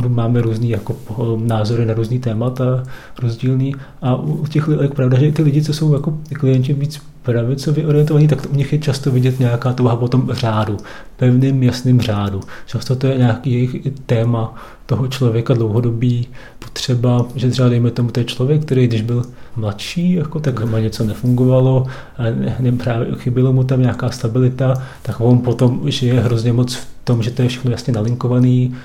máme 0.08 0.42
různý 0.42 0.70
jako 0.70 0.98
názory 1.38 1.86
na 1.86 1.94
různý 1.94 2.20
témata 2.20 2.84
rozdílný 3.22 3.76
a 4.02 4.16
u 4.16 4.48
těch 4.48 4.68
lidí, 4.68 4.94
pravda, 4.96 5.20
že 5.20 5.32
ty 5.32 5.42
lidi, 5.42 5.64
co 5.64 5.74
jsou 5.74 5.94
jako 5.94 6.18
klienti 6.34 6.74
víc 6.74 7.02
pravicově 7.26 7.88
orientovaní, 7.88 8.28
tak 8.28 8.48
u 8.54 8.56
nich 8.56 8.74
je 8.74 8.80
často 8.80 9.12
vidět 9.12 9.40
nějaká 9.40 9.74
touha 9.74 9.96
po 9.96 10.08
tom 10.08 10.30
řádu, 10.32 10.78
pevným 11.18 11.64
jasným 11.64 12.02
řádu. 12.02 12.42
Často 12.66 12.96
to 12.96 13.08
je 13.08 13.18
nějaký 13.18 13.52
jejich 13.52 13.76
téma 14.06 14.56
toho 14.86 15.08
člověka 15.08 15.54
dlouhodobý, 15.54 16.28
potřeba, 16.60 17.26
že 17.36 17.50
třeba 17.50 17.70
dejme 17.70 17.92
tomu, 17.92 18.12
to 18.12 18.20
je 18.20 18.24
člověk, 18.24 18.62
který 18.62 18.88
když 18.88 19.02
byl 19.02 19.24
mladší, 19.56 20.14
jako, 20.14 20.40
tak 20.40 20.66
má 20.66 20.80
něco 20.80 21.04
nefungovalo, 21.04 21.86
a 22.18 22.24
ne, 22.60 22.72
právě 22.72 23.08
chybilo 23.16 23.54
mu 23.54 23.64
tam 23.64 23.82
nějaká 23.82 24.10
stabilita, 24.10 24.74
tak 25.02 25.22
on 25.22 25.40
potom 25.40 25.82
žije 25.86 26.20
hrozně 26.20 26.54
moc 26.54 26.76
v 26.76 26.88
tom, 27.04 27.24
že 27.24 27.32
to 27.32 27.42
je 27.42 27.48
všechno 27.48 27.72
jasně 27.72 27.94
nalinkovaný, 27.94 28.76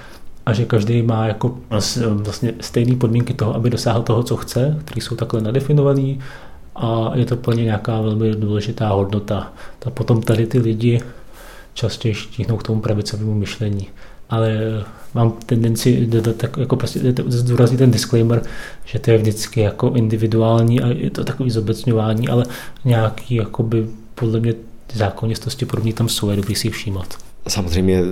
a 0.46 0.52
že 0.52 0.64
každý 0.64 1.02
má 1.02 1.26
jako 1.26 1.58
vlastně 2.10 2.52
stejné 2.60 2.96
podmínky 2.96 3.34
toho, 3.34 3.54
aby 3.54 3.70
dosáhl 3.70 4.02
toho, 4.02 4.22
co 4.22 4.36
chce, 4.36 4.78
které 4.84 5.00
jsou 5.00 5.16
takhle 5.16 5.40
nadefinované 5.40 6.14
a 6.76 7.12
je 7.14 7.26
to 7.26 7.36
plně 7.36 7.64
nějaká 7.64 8.00
velmi 8.00 8.32
důležitá 8.32 8.88
hodnota. 8.88 9.52
A 9.86 9.90
potom 9.90 10.22
tady 10.22 10.46
ty 10.46 10.58
lidi 10.58 11.00
častěji 11.74 12.14
štíhnou 12.14 12.56
k 12.56 12.62
tomu 12.62 12.80
pravicovému 12.80 13.34
myšlení. 13.34 13.88
Ale 14.30 14.60
mám 15.14 15.32
tendenci 15.46 16.08
tak 16.36 16.56
jako 16.56 16.76
prostě 16.76 17.00
zdůraznit 17.26 17.78
ten 17.78 17.90
disclaimer, 17.90 18.42
že 18.84 18.98
to 18.98 19.10
je 19.10 19.18
vždycky 19.18 19.60
jako 19.60 19.92
individuální 19.94 20.80
a 20.80 20.86
je 20.86 21.10
to 21.10 21.24
takový 21.24 21.50
zobecňování, 21.50 22.28
ale 22.28 22.44
nějaký 22.84 23.34
jakoby 23.34 23.86
podle 24.14 24.40
mě 24.40 24.54
zákonitosti 24.94 25.66
podobně 25.66 25.92
tam 25.92 26.08
jsou, 26.08 26.30
je 26.30 26.36
dobrý 26.36 26.54
si 26.54 26.70
všímat. 26.70 27.14
Samozřejmě 27.48 28.02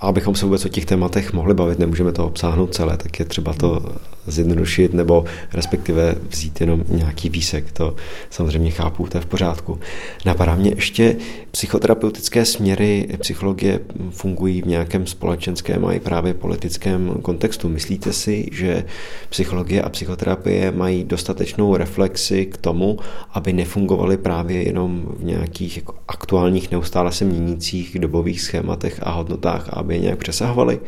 a 0.00 0.06
abychom 0.06 0.34
se 0.34 0.44
vůbec 0.44 0.64
o 0.64 0.68
těch 0.68 0.84
tématech 0.84 1.32
mohli 1.32 1.54
bavit, 1.54 1.78
nemůžeme 1.78 2.12
to 2.12 2.26
obsáhnout 2.26 2.74
celé, 2.74 2.96
tak 2.96 3.18
je 3.18 3.24
třeba 3.24 3.52
to 3.52 3.82
zjednodušit 4.26 4.94
nebo 4.94 5.24
respektive 5.52 6.14
vzít 6.30 6.60
jenom 6.60 6.84
nějaký 6.88 7.28
výsek. 7.28 7.72
To 7.72 7.94
samozřejmě 8.30 8.70
chápu, 8.70 9.06
to 9.06 9.18
je 9.18 9.22
v 9.22 9.26
pořádku. 9.26 9.78
Napadá 10.24 10.54
mě 10.54 10.70
ještě 10.76 11.16
psychoterapeutické 11.50 12.44
směry 12.44 13.08
psychologie 13.20 13.80
fungují 14.10 14.62
v 14.62 14.66
nějakém 14.66 15.06
společenském 15.06 15.84
a 15.84 15.92
i 15.92 16.00
právě 16.00 16.34
politickém 16.34 17.14
kontextu. 17.22 17.68
Myslíte 17.68 18.12
si, 18.12 18.48
že 18.52 18.84
psychologie 19.28 19.82
a 19.82 19.88
psychoterapie 19.88 20.70
mají 20.70 21.04
dostatečnou 21.04 21.76
reflexi 21.76 22.46
k 22.46 22.56
tomu, 22.56 22.98
aby 23.32 23.52
nefungovaly 23.52 24.16
právě 24.16 24.62
jenom 24.62 25.06
v 25.18 25.24
nějakých 25.24 25.76
jako 25.76 25.94
aktuálních, 26.08 26.70
neustále 26.70 27.12
se 27.12 27.24
měnících 27.24 27.98
dobových 27.98 28.40
schématech 28.40 29.00
a 29.02 29.10
hodnotách, 29.10 29.68
aby 29.86 29.94
je 29.94 30.00
nějak 30.00 30.18
přesahovaly? 30.18 30.80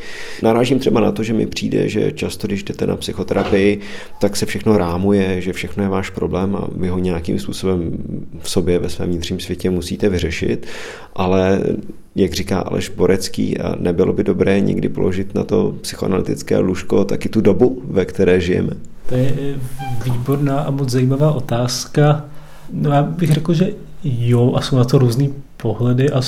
Narážím 0.43 0.78
třeba 0.78 1.00
na 1.00 1.12
to, 1.12 1.23
že 1.23 1.33
mi 1.33 1.47
přijde, 1.47 1.88
že 1.88 2.12
často, 2.12 2.47
když 2.47 2.62
jdete 2.62 2.87
na 2.87 2.97
psychoterapii, 2.97 3.81
tak 4.21 4.37
se 4.37 4.47
všechno 4.47 4.78
rámuje, 4.78 5.40
že 5.40 5.52
všechno 5.52 5.83
je 5.83 5.88
váš 5.88 6.11
problém 6.11 6.57
a 6.57 6.69
vy 6.76 6.88
ho 6.88 6.99
nějakým 6.99 7.38
způsobem 7.38 7.93
v 8.40 8.50
sobě, 8.50 8.78
ve 8.78 8.88
svém 8.88 9.09
vnitřním 9.09 9.40
světě 9.40 9.71
musíte 9.71 10.09
vyřešit, 10.09 10.67
ale 11.14 11.61
jak 12.17 12.33
říká 12.33 12.61
Aleš 12.61 12.88
Borecký, 12.88 13.59
a 13.59 13.76
nebylo 13.78 14.12
by 14.12 14.25
dobré 14.25 14.61
někdy 14.61 14.88
položit 14.88 15.35
na 15.35 15.45
to 15.45 15.75
psychoanalytické 15.81 16.59
lůžko 16.59 17.05
taky 17.05 17.28
tu 17.28 17.40
dobu, 17.40 17.83
ve 17.85 18.05
které 18.05 18.40
žijeme? 18.40 18.71
To 19.09 19.14
je 19.14 19.55
výborná 20.05 20.61
a 20.61 20.71
moc 20.71 20.88
zajímavá 20.88 21.33
otázka. 21.33 22.25
No 22.73 22.90
já 22.90 23.02
bych 23.02 23.31
řekl, 23.31 23.55
že 23.55 23.71
jo, 24.05 24.52
a 24.55 24.61
jsou 24.61 24.76
na 24.76 24.85
to 24.85 24.99
různý 24.99 25.35
pohledy 25.57 26.11
a 26.11 26.21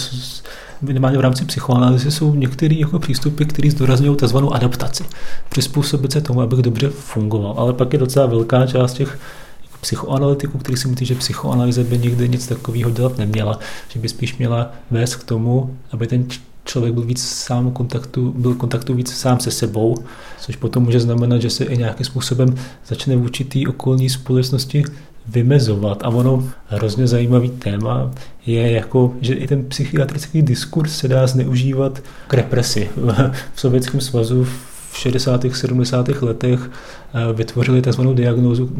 minimálně 0.82 1.18
v 1.18 1.20
rámci 1.20 1.44
psychoanalýzy 1.44 2.10
jsou 2.10 2.34
některé 2.34 2.74
jako 2.74 2.98
přístupy, 2.98 3.44
které 3.44 3.70
zdůrazňují 3.70 4.16
tzv. 4.16 4.36
adaptaci. 4.52 5.04
Přizpůsobit 5.48 6.12
se 6.12 6.20
tomu, 6.20 6.40
abych 6.40 6.58
dobře 6.58 6.90
fungoval. 6.90 7.54
Ale 7.56 7.72
pak 7.72 7.92
je 7.92 7.98
docela 7.98 8.26
velká 8.26 8.66
část 8.66 8.92
těch 8.92 9.18
jako 9.62 9.78
psychoanalytiků, 9.80 10.58
kteří 10.58 10.76
si 10.76 10.88
myslí, 10.88 11.06
že 11.06 11.14
psychoanalýza 11.14 11.82
by 11.82 11.98
nikdy 11.98 12.28
nic 12.28 12.46
takového 12.46 12.90
dělat 12.90 13.18
neměla, 13.18 13.58
že 13.88 14.00
by 14.00 14.08
spíš 14.08 14.38
měla 14.38 14.72
vést 14.90 15.16
k 15.16 15.24
tomu, 15.24 15.76
aby 15.92 16.06
ten 16.06 16.26
člověk 16.64 16.94
byl 16.94 17.02
víc 17.02 17.22
sám 17.22 17.70
kontaktu, 17.70 18.34
byl 18.36 18.54
kontaktu 18.54 18.94
víc 18.94 19.12
sám 19.12 19.40
se 19.40 19.50
sebou, 19.50 19.96
což 20.40 20.56
potom 20.56 20.82
může 20.82 21.00
znamenat, 21.00 21.42
že 21.42 21.50
se 21.50 21.64
i 21.64 21.76
nějakým 21.76 22.06
způsobem 22.06 22.54
začne 22.86 23.16
v 23.16 23.22
určitý 23.22 23.66
okolní 23.66 24.10
společnosti 24.10 24.84
vymezovat. 25.30 26.02
A 26.02 26.08
ono 26.08 26.44
hrozně 26.66 27.06
zajímavý 27.06 27.50
téma 27.50 28.10
je 28.46 28.70
jako, 28.70 29.14
že 29.20 29.34
i 29.34 29.46
ten 29.46 29.64
psychiatrický 29.64 30.42
diskurs 30.42 30.96
se 30.96 31.08
dá 31.08 31.26
zneužívat 31.26 32.02
k 32.26 32.34
represi. 32.34 32.88
V 33.54 33.60
Sovětském 33.60 34.00
svazu 34.00 34.44
v 34.44 34.98
60. 34.98 35.44
70. 35.52 36.08
letech 36.08 36.70
eh, 36.70 37.32
vytvořili 37.32 37.82
tzv. 37.82 38.00
diagnózu, 38.14 38.70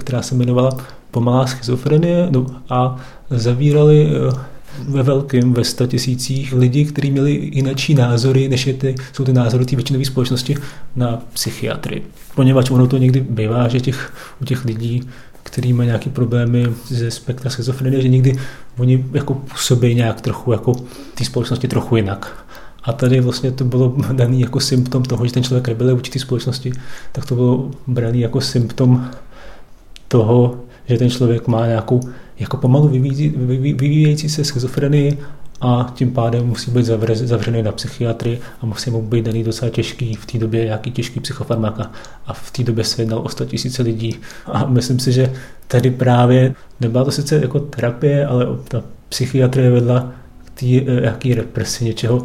která 0.00 0.22
se 0.22 0.34
jmenovala 0.34 0.70
pomalá 1.10 1.46
schizofrenie 1.46 2.26
no, 2.30 2.46
a 2.68 2.96
zavírali 3.30 4.08
eh, 4.08 4.54
ve 4.88 5.02
velkém, 5.02 5.52
ve 5.52 5.62
tisících 5.86 6.52
lidí, 6.52 6.84
kteří 6.84 7.10
měli 7.10 7.50
jinačí 7.52 7.94
názory, 7.94 8.48
než 8.48 8.66
je 8.66 8.74
ty, 8.74 8.94
jsou 9.12 9.24
ty 9.24 9.32
názory 9.32 9.64
té 9.64 9.76
většinové 9.76 10.04
společnosti 10.04 10.56
na 10.96 11.22
psychiatry. 11.32 12.02
Poněvadž 12.34 12.70
ono 12.70 12.86
to 12.86 12.98
někdy 12.98 13.20
bývá, 13.20 13.68
že 13.68 13.80
těch, 13.80 14.12
u 14.42 14.44
těch 14.44 14.64
lidí, 14.64 15.02
který 15.44 15.72
mají 15.72 15.86
nějaké 15.86 16.10
problémy 16.10 16.66
ze 16.88 17.10
spektra 17.10 17.50
schizofrenie, 17.50 18.02
že 18.02 18.08
někdy 18.08 18.36
oni 18.78 19.04
jako 19.12 19.34
působí 19.34 19.94
nějak 19.94 20.20
trochu 20.20 20.52
jako 20.52 20.72
té 21.14 21.24
společnosti 21.24 21.68
trochu 21.68 21.96
jinak. 21.96 22.46
A 22.82 22.92
tady 22.92 23.20
vlastně 23.20 23.52
to 23.52 23.64
bylo 23.64 23.96
daný 24.12 24.40
jako 24.40 24.60
symptom 24.60 25.02
toho, 25.02 25.26
že 25.26 25.32
ten 25.32 25.42
člověk 25.42 25.68
rebeluje 25.68 25.94
vůči 25.94 26.10
té 26.10 26.18
společnosti, 26.18 26.72
tak 27.12 27.26
to 27.26 27.34
bylo 27.34 27.70
braný 27.86 28.20
jako 28.20 28.40
symptom 28.40 29.10
toho, 30.08 30.60
že 30.88 30.98
ten 30.98 31.10
člověk 31.10 31.48
má 31.48 31.66
nějakou 31.66 32.00
jako 32.38 32.56
pomalu 32.56 32.88
vyvíjející 32.88 34.28
se 34.28 34.44
schizofrenii 34.44 35.18
a 35.64 35.92
tím 35.94 36.10
pádem 36.10 36.46
musí 36.46 36.70
být 36.70 36.84
zavřený 37.14 37.62
na 37.62 37.72
psychiatry 37.72 38.38
a 38.60 38.66
musí 38.66 38.90
mu 38.90 39.02
být 39.02 39.24
daný 39.24 39.44
docela 39.44 39.70
těžký. 39.70 40.14
V 40.14 40.26
té 40.26 40.38
době 40.38 40.64
nějaký 40.64 40.90
těžký 40.90 41.20
psychofarmaka 41.20 41.90
a 42.26 42.32
v 42.32 42.50
té 42.50 42.62
době 42.62 42.84
se 42.84 43.02
jednal 43.02 43.18
o 43.18 43.28
100 43.28 43.44
tisíce 43.44 43.82
lidí. 43.82 44.16
A 44.46 44.66
myslím 44.66 44.98
si, 44.98 45.12
že 45.12 45.32
tady 45.68 45.90
právě 45.90 46.54
nebyla 46.80 47.04
to 47.04 47.10
sice 47.10 47.36
jako 47.36 47.60
terapie, 47.60 48.26
ale 48.26 48.46
ta 48.68 48.82
psychiatrie 49.08 49.70
vedla 49.70 50.12
k 50.44 50.60
té 50.60 50.66
eh, 50.66 51.04
jaký 51.04 51.34
represi 51.34 51.84
něčeho, 51.84 52.24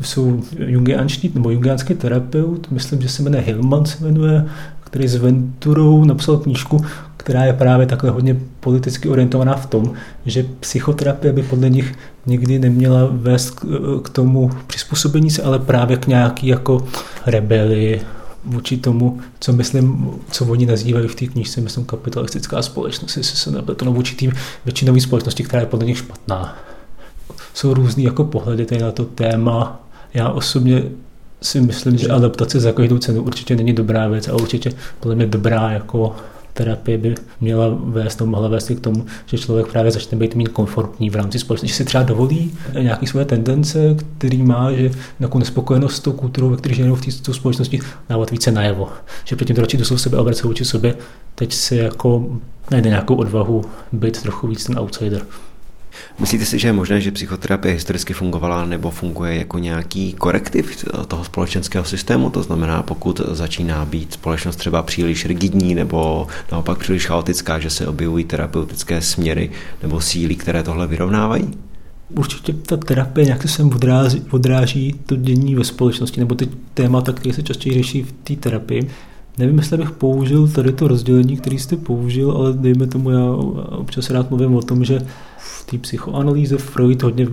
jsou 0.00 0.42
jungianští, 0.58 1.32
nebo 1.34 1.50
jungianský 1.50 1.94
terapeut, 1.94 2.70
myslím, 2.70 3.02
že 3.02 3.08
se 3.08 3.22
jmenuje 3.22 3.42
Hillman 3.42 3.84
se 3.84 4.04
jmenuje, 4.04 4.44
který 4.84 5.08
s 5.08 5.14
Venturou 5.14 6.04
napsal 6.04 6.36
knížku, 6.36 6.84
která 7.22 7.44
je 7.44 7.52
právě 7.52 7.86
takhle 7.86 8.10
hodně 8.10 8.36
politicky 8.60 9.08
orientovaná 9.08 9.56
v 9.56 9.66
tom, 9.66 9.92
že 10.26 10.46
psychoterapie 10.60 11.32
by 11.32 11.42
podle 11.42 11.70
nich 11.70 11.94
nikdy 12.26 12.58
neměla 12.58 13.08
vést 13.10 13.50
k, 14.02 14.08
tomu 14.08 14.50
přizpůsobení 14.66 15.30
se, 15.30 15.42
ale 15.42 15.58
právě 15.58 15.96
k 15.96 16.06
nějaký 16.06 16.46
jako 16.46 16.86
rebeli 17.26 18.00
vůči 18.44 18.76
tomu, 18.76 19.20
co 19.40 19.52
myslím, 19.52 20.10
co 20.30 20.46
oni 20.46 20.66
nazývají 20.66 21.08
v 21.08 21.14
té 21.14 21.26
knížce, 21.26 21.60
myslím 21.60 21.84
kapitalistická 21.84 22.62
společnost, 22.62 23.16
jestli 23.16 23.36
se 23.36 23.50
nepletu, 23.50 23.84
no 23.84 23.92
vůči 23.92 24.16
tým 24.16 24.32
většinové 24.64 25.00
společnosti, 25.00 25.42
která 25.42 25.60
je 25.60 25.66
podle 25.66 25.86
nich 25.86 25.98
špatná. 25.98 26.58
Jsou 27.54 27.74
různý 27.74 28.04
jako 28.04 28.24
pohledy 28.24 28.66
tady 28.66 28.82
na 28.82 28.92
to 28.92 29.04
téma. 29.04 29.80
Já 30.14 30.28
osobně 30.28 30.82
si 31.42 31.60
myslím, 31.60 31.98
že 31.98 32.08
adaptace 32.08 32.60
za 32.60 32.72
každou 32.72 32.98
cenu 32.98 33.22
určitě 33.22 33.56
není 33.56 33.72
dobrá 33.72 34.08
věc 34.08 34.28
a 34.28 34.34
určitě 34.34 34.72
podle 35.00 35.14
mě 35.14 35.26
dobrá 35.26 35.70
jako 35.70 36.16
terapie 36.52 36.98
by 36.98 37.14
měla 37.40 37.68
vést, 37.84 38.20
nebo 38.20 38.30
mohla 38.30 38.48
vést 38.48 38.68
k 38.68 38.80
tomu, 38.80 39.06
že 39.26 39.38
člověk 39.38 39.66
právě 39.66 39.90
začne 39.90 40.18
být 40.18 40.34
mít 40.34 40.48
komfortní 40.48 41.10
v 41.10 41.16
rámci 41.16 41.38
společnosti, 41.38 41.68
že 41.68 41.74
si 41.74 41.84
třeba 41.84 42.04
dovolí 42.04 42.54
nějaké 42.80 43.06
svoje 43.06 43.24
tendence, 43.24 43.96
který 44.18 44.42
má, 44.42 44.72
že 44.72 44.90
nějakou 45.18 45.38
nespokojenost 45.38 45.96
s 45.96 46.00
tou 46.00 46.12
kulturou, 46.12 46.50
ve 46.50 46.56
které 46.56 46.74
žijeme 46.74 46.96
v 46.96 47.20
té 47.20 47.34
společnosti, 47.34 47.80
dávat 48.08 48.30
více 48.30 48.52
najevo. 48.52 48.88
Že 49.24 49.36
předtím 49.36 49.56
radši 49.56 49.76
do 49.76 49.84
sebe 49.84 50.18
obracet 50.18 50.44
vůči 50.44 50.64
sobě, 50.64 50.94
teď 51.34 51.52
si 51.52 51.76
jako 51.76 52.40
najde 52.70 52.88
nějakou 52.88 53.14
odvahu 53.14 53.62
být 53.92 54.22
trochu 54.22 54.46
víc 54.46 54.64
ten 54.64 54.78
outsider. 54.78 55.22
Myslíte 56.18 56.44
si, 56.44 56.58
že 56.58 56.68
je 56.68 56.72
možné, 56.72 57.00
že 57.00 57.10
psychoterapie 57.10 57.74
historicky 57.74 58.12
fungovala 58.12 58.64
nebo 58.64 58.90
funguje 58.90 59.36
jako 59.36 59.58
nějaký 59.58 60.12
korektiv 60.12 60.84
toho 61.08 61.24
společenského 61.24 61.84
systému? 61.84 62.30
To 62.30 62.42
znamená, 62.42 62.82
pokud 62.82 63.20
začíná 63.30 63.84
být 63.84 64.12
společnost 64.12 64.56
třeba 64.56 64.82
příliš 64.82 65.26
rigidní 65.26 65.74
nebo 65.74 66.26
naopak 66.52 66.78
příliš 66.78 67.06
chaotická, 67.06 67.58
že 67.58 67.70
se 67.70 67.86
objevují 67.86 68.24
terapeutické 68.24 69.00
směry 69.00 69.50
nebo 69.82 70.00
síly, 70.00 70.34
které 70.34 70.62
tohle 70.62 70.86
vyrovnávají? 70.86 71.50
Určitě 72.08 72.52
ta 72.52 72.76
terapie 72.76 73.24
nějak 73.24 73.48
se 73.48 73.62
odráží, 73.62 74.22
odráží 74.30 74.94
to 75.06 75.16
dění 75.16 75.54
ve 75.54 75.64
společnosti 75.64 76.20
nebo 76.20 76.34
ty 76.34 76.48
témata, 76.74 77.12
které 77.12 77.34
se 77.34 77.42
častěji 77.42 77.74
řeší 77.74 78.02
v 78.02 78.12
té 78.12 78.36
terapii. 78.36 78.90
Nevím, 79.38 79.58
jestli 79.58 79.76
bych 79.76 79.90
použil 79.90 80.48
tady 80.48 80.72
to 80.72 80.88
rozdělení, 80.88 81.36
který 81.36 81.58
jste 81.58 81.76
použil, 81.76 82.30
ale 82.30 82.52
dejme 82.52 82.86
tomu, 82.86 83.10
já 83.10 83.32
občas 83.78 84.10
rád 84.10 84.30
mluvím 84.30 84.54
o 84.54 84.62
tom, 84.62 84.84
že 84.84 85.06
v 85.38 85.66
té 85.70 85.78
psychoanalýze 85.78 86.58
Freud 86.58 87.02
hodně 87.02 87.26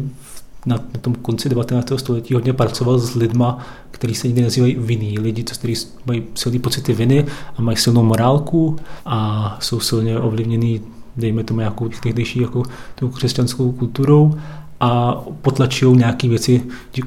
na, 0.65 0.75
na 0.75 0.99
tom 1.01 1.15
konci 1.15 1.49
19. 1.49 1.91
století 1.97 2.33
hodně 2.33 2.53
pracoval 2.53 2.99
s 2.99 3.15
lidma, 3.15 3.57
kteří 3.91 4.15
se 4.15 4.27
někdy 4.27 4.41
nazývají 4.41 4.75
vinní. 4.75 5.19
Lidi, 5.19 5.43
kteří 5.43 5.73
mají 6.05 6.23
silné 6.35 6.59
pocity 6.59 6.93
viny 6.93 7.25
a 7.57 7.61
mají 7.61 7.77
silnou 7.77 8.03
morálku 8.03 8.75
a 9.05 9.57
jsou 9.61 9.79
silně 9.79 10.19
ovlivněný 10.19 10.81
dejme 11.19 11.43
tomu 11.43 11.59
nějakou 11.59 11.89
tehdejší 11.89 12.41
jako 12.41 12.63
tou 12.95 13.09
křesťanskou 13.09 13.71
kulturou 13.71 14.35
a 14.79 15.21
potlačují 15.41 15.97
nějaké 15.97 16.27
věci 16.27 16.63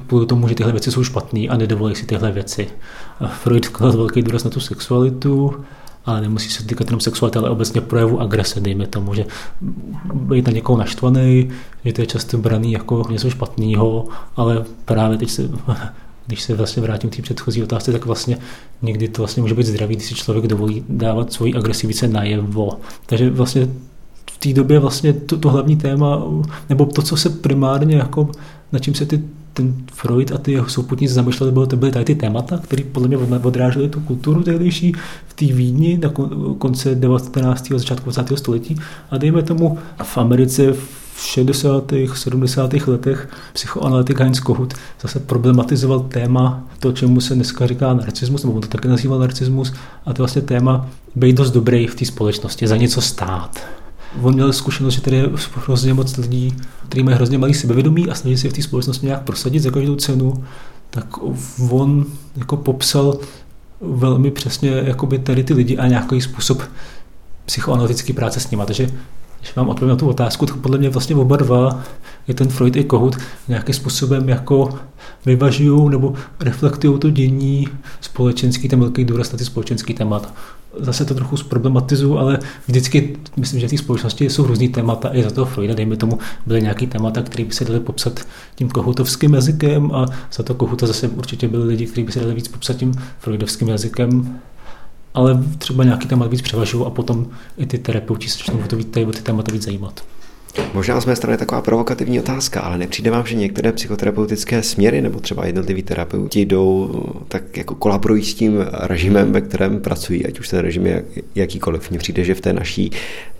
kvůli 0.08 0.26
tomu, 0.26 0.48
že 0.48 0.54
tyhle 0.54 0.72
věci 0.72 0.90
jsou 0.90 1.04
špatné 1.04 1.40
a 1.48 1.56
nedovolí 1.56 1.94
si 1.94 2.06
tyhle 2.06 2.32
věci. 2.32 2.68
Freud 3.28 3.68
kladl 3.68 3.96
velký 3.96 4.22
důraz 4.22 4.44
na 4.44 4.50
tu 4.50 4.60
sexualitu, 4.60 5.54
ale 6.06 6.20
nemusí 6.20 6.50
se 6.50 6.64
týkat 6.64 6.86
jenom 6.86 7.00
sexuality, 7.00 7.38
ale 7.38 7.50
obecně 7.50 7.80
projevu 7.80 8.20
agrese, 8.20 8.60
dejme 8.60 8.86
tomu, 8.86 9.14
že 9.14 9.26
být 10.12 10.46
na 10.46 10.52
někoho 10.52 10.78
naštvaný, 10.78 11.50
že 11.84 11.92
to 11.92 12.00
je 12.00 12.06
často 12.06 12.38
braný 12.38 12.72
jako 12.72 13.06
něco 13.10 13.30
špatného, 13.30 14.08
ale 14.36 14.64
právě 14.84 15.18
teď 15.18 15.30
se 15.30 15.50
když 16.26 16.42
se 16.42 16.54
vlastně 16.54 16.82
vrátím 16.82 17.10
k 17.10 17.16
té 17.16 17.22
předchozí 17.22 17.62
otázce, 17.62 17.92
tak 17.92 18.06
vlastně 18.06 18.38
někdy 18.82 19.08
to 19.08 19.22
vlastně 19.22 19.42
může 19.42 19.54
být 19.54 19.66
zdravý, 19.66 19.96
když 19.96 20.08
si 20.08 20.14
člověk 20.14 20.46
dovolí 20.46 20.84
dávat 20.88 21.32
svoji 21.32 21.54
agresi 21.54 21.86
více 21.86 22.08
najevo. 22.08 22.80
Takže 23.06 23.30
vlastně 23.30 23.68
té 24.42 24.52
době 24.52 24.78
vlastně 24.78 25.12
to, 25.12 25.36
to 25.36 25.50
hlavní 25.50 25.76
téma, 25.76 26.22
nebo 26.68 26.86
to, 26.86 27.02
co 27.02 27.16
se 27.16 27.30
primárně 27.30 27.96
jako, 27.96 28.30
na 28.72 28.78
čím 28.78 28.94
se 28.94 29.06
ty, 29.06 29.22
ten 29.52 29.74
Freud 29.92 30.32
a 30.32 30.38
ty 30.38 30.52
jeho 30.52 30.68
souputníci 30.68 31.14
zamýšleli, 31.14 31.52
bylo, 31.52 31.66
to 31.66 31.76
byly 31.76 31.92
tady 31.92 32.04
ty 32.04 32.14
témata, 32.14 32.58
které 32.58 32.82
podle 32.92 33.08
mě 33.08 33.16
odrážely 33.18 33.88
tu 33.88 34.00
kulturu 34.00 34.42
tehdejší 34.42 34.92
v 35.26 35.34
té 35.34 35.44
Vídni 35.44 35.98
na 36.02 36.12
konce 36.58 36.94
19. 36.94 37.72
a 37.74 37.78
začátku 37.78 38.10
20. 38.10 38.38
století. 38.38 38.76
A 39.10 39.18
dejme 39.18 39.42
tomu 39.42 39.78
v 40.02 40.18
Americe 40.18 40.72
v 40.72 41.02
60. 41.16 41.92
70. 42.14 42.72
letech 42.86 43.28
psychoanalytik 43.52 44.20
Heinz 44.20 44.40
Kohut 44.40 44.74
zase 45.02 45.20
problematizoval 45.20 46.00
téma, 46.00 46.64
to, 46.80 46.92
čemu 46.92 47.20
se 47.20 47.34
dneska 47.34 47.66
říká 47.66 47.94
narcismus, 47.94 48.42
nebo 48.44 48.54
on 48.54 48.62
to 48.62 48.68
také 48.68 48.88
nazýval 48.88 49.18
narcismus, 49.18 49.72
a 50.06 50.12
to 50.12 50.22
vlastně 50.22 50.42
téma 50.42 50.86
být 51.14 51.36
dost 51.36 51.50
dobrý 51.50 51.86
v 51.86 51.94
té 51.94 52.04
společnosti, 52.04 52.66
za 52.66 52.76
něco 52.76 53.00
stát 53.00 53.81
on 54.20 54.34
měl 54.34 54.52
zkušenost, 54.52 54.94
že 54.94 55.00
tady 55.00 55.16
je 55.16 55.30
hrozně 55.54 55.94
moc 55.94 56.16
lidí, 56.16 56.56
kteří 56.88 57.02
mají 57.02 57.14
hrozně 57.14 57.38
malý 57.38 57.54
sebevědomí 57.54 58.10
a 58.10 58.14
snaží 58.14 58.36
se 58.36 58.48
v 58.48 58.52
té 58.52 58.62
společnosti 58.62 59.06
nějak 59.06 59.22
prosadit 59.22 59.60
za 59.60 59.70
každou 59.70 59.96
cenu, 59.96 60.44
tak 60.90 61.06
on 61.70 62.04
jako 62.36 62.56
popsal 62.56 63.18
velmi 63.80 64.30
přesně 64.30 64.70
jakoby 64.70 65.18
tady 65.18 65.44
ty 65.44 65.54
lidi 65.54 65.78
a 65.78 65.86
nějaký 65.86 66.20
způsob 66.20 66.62
psychoanalytické 67.46 68.12
práce 68.12 68.40
s 68.40 68.50
nimi. 68.50 68.62
Takže 68.66 68.88
když 69.42 69.54
vám 69.54 69.68
odpovím 69.68 69.90
na 69.90 69.96
tu 69.96 70.08
otázku, 70.08 70.46
tak 70.46 70.56
podle 70.56 70.78
mě 70.78 70.90
vlastně 70.90 71.16
oba 71.16 71.36
dva, 71.36 71.82
je 72.28 72.34
ten 72.34 72.48
Freud 72.48 72.76
i 72.76 72.84
Kohut, 72.84 73.16
nějakým 73.48 73.74
způsobem 73.74 74.28
jako 74.28 74.78
vyvažují 75.26 75.90
nebo 75.90 76.14
reflektují 76.40 76.98
to 76.98 77.10
dění 77.10 77.68
společenský, 78.00 78.68
ten 78.68 78.80
velký 78.80 79.04
důraz 79.04 79.32
na 79.32 79.38
ty 79.38 79.44
společenský 79.44 79.94
témata 79.94 80.32
zase 80.78 81.04
to 81.04 81.14
trochu 81.14 81.36
zproblematizuju, 81.36 82.18
ale 82.18 82.38
vždycky 82.66 83.16
myslím, 83.36 83.60
že 83.60 83.66
v 83.66 83.70
té 83.70 83.78
společnosti 83.78 84.30
jsou 84.30 84.46
různý 84.46 84.68
témata. 84.68 85.10
I 85.12 85.22
za 85.22 85.30
toho 85.30 85.46
Freuda, 85.46 85.74
dejme 85.74 85.96
tomu, 85.96 86.18
byly 86.46 86.62
nějaký 86.62 86.86
témata, 86.86 87.22
které 87.22 87.44
by 87.44 87.52
se 87.52 87.64
daly 87.64 87.80
popsat 87.80 88.20
tím 88.54 88.68
kohutovským 88.68 89.34
jazykem 89.34 89.92
a 89.94 90.06
za 90.32 90.42
to 90.42 90.54
Kohuta 90.54 90.86
zase 90.86 91.08
určitě 91.08 91.48
byly 91.48 91.64
lidi, 91.64 91.86
kteří 91.86 92.04
by 92.04 92.12
se 92.12 92.20
dali 92.20 92.34
víc 92.34 92.48
popsat 92.48 92.76
tím 92.76 92.94
freudovským 93.18 93.68
jazykem. 93.68 94.40
Ale 95.14 95.44
třeba 95.58 95.84
nějaký 95.84 96.08
témat 96.08 96.30
víc 96.30 96.42
převažují 96.42 96.86
a 96.86 96.90
potom 96.90 97.26
i 97.56 97.66
ty 97.66 97.78
terapeuti 97.78 98.28
se 98.28 98.38
začnou 98.38 98.58
o 99.08 99.12
ty 99.12 99.22
témata 99.22 99.52
víc 99.52 99.62
zajímat. 99.62 100.04
Možná 100.74 101.00
z 101.00 101.06
mé 101.06 101.16
strany 101.16 101.38
taková 101.38 101.62
provokativní 101.62 102.20
otázka, 102.20 102.60
ale 102.60 102.78
nepřijde 102.78 103.10
vám, 103.10 103.26
že 103.26 103.36
některé 103.36 103.72
psychoterapeutické 103.72 104.62
směry 104.62 105.00
nebo 105.00 105.20
třeba 105.20 105.46
jednotliví 105.46 105.82
terapeuti 105.82 106.40
jdou 106.40 107.02
tak 107.28 107.56
jako 107.56 107.74
kolaborují 107.74 108.24
s 108.24 108.34
tím 108.34 108.54
režimem, 108.72 109.32
ve 109.32 109.40
kterém 109.40 109.80
pracují, 109.80 110.26
ať 110.26 110.40
už 110.40 110.48
ten 110.48 110.58
režim 110.58 110.86
je 110.86 111.04
jakýkoliv. 111.34 111.90
Mně 111.90 111.98
přijde, 111.98 112.24
že 112.24 112.34
v 112.34 112.40
té 112.40 112.52
naší 112.52 112.90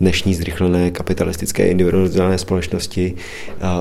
dnešní 0.01 0.35
zrychlené 0.35 0.91
kapitalistické 0.91 1.67
individualizované 1.67 2.37
společnosti 2.37 3.13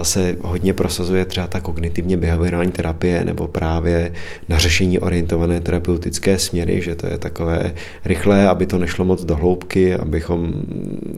se 0.03 0.37
hodně 0.41 0.73
prosazuje 0.73 1.25
třeba 1.25 1.47
ta 1.47 1.61
kognitivně 1.61 2.17
behaviorální 2.17 2.73
terapie 2.73 3.25
nebo 3.25 3.49
právě 3.49 4.13
na 4.49 4.59
řešení 4.59 4.99
orientované 4.99 5.61
terapeutické 5.61 6.39
směry, 6.39 6.83
že 6.83 6.95
to 6.95 7.07
je 7.07 7.19
takové 7.19 7.75
rychlé, 8.05 8.49
aby 8.49 8.67
to 8.67 8.79
nešlo 8.79 9.05
moc 9.05 9.25
do 9.25 9.37
hloubky, 9.37 9.95
abychom 9.95 10.53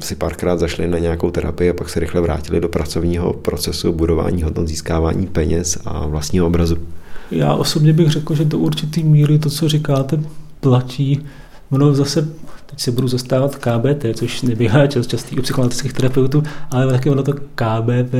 si 0.00 0.14
párkrát 0.14 0.59
zašli 0.59 0.88
na 0.88 0.98
nějakou 0.98 1.31
terapii 1.31 1.70
a 1.70 1.74
pak 1.74 1.88
se 1.88 2.00
rychle 2.05 2.21
vrátili 2.21 2.61
do 2.61 2.69
pracovního 2.69 3.33
procesu 3.33 3.93
budování 3.93 4.43
hodnot, 4.43 4.69
získávání 4.69 5.27
peněz 5.27 5.79
a 5.85 6.07
vlastního 6.07 6.47
obrazu? 6.47 6.77
Já 7.31 7.55
osobně 7.55 7.93
bych 7.93 8.11
řekl, 8.11 8.35
že 8.35 8.45
do 8.45 8.59
určitý 8.59 9.03
míry 9.03 9.38
to, 9.38 9.51
co 9.51 9.69
říkáte, 9.69 10.21
platí 10.61 11.21
ono 11.70 11.94
zase, 11.94 12.29
teď 12.66 12.81
se 12.81 12.90
budu 12.90 13.09
zastávat 13.09 13.57
KBT, 13.57 14.05
což 14.14 14.42
nebývá 14.42 14.87
čas 14.87 15.07
častý 15.07 15.38
u 15.38 15.42
psychoanalytických 15.42 15.92
terapeutů, 15.92 16.42
ale 16.70 16.92
taky 16.92 17.11
ono 17.11 17.22
to 17.22 17.33
KBT 17.33 18.14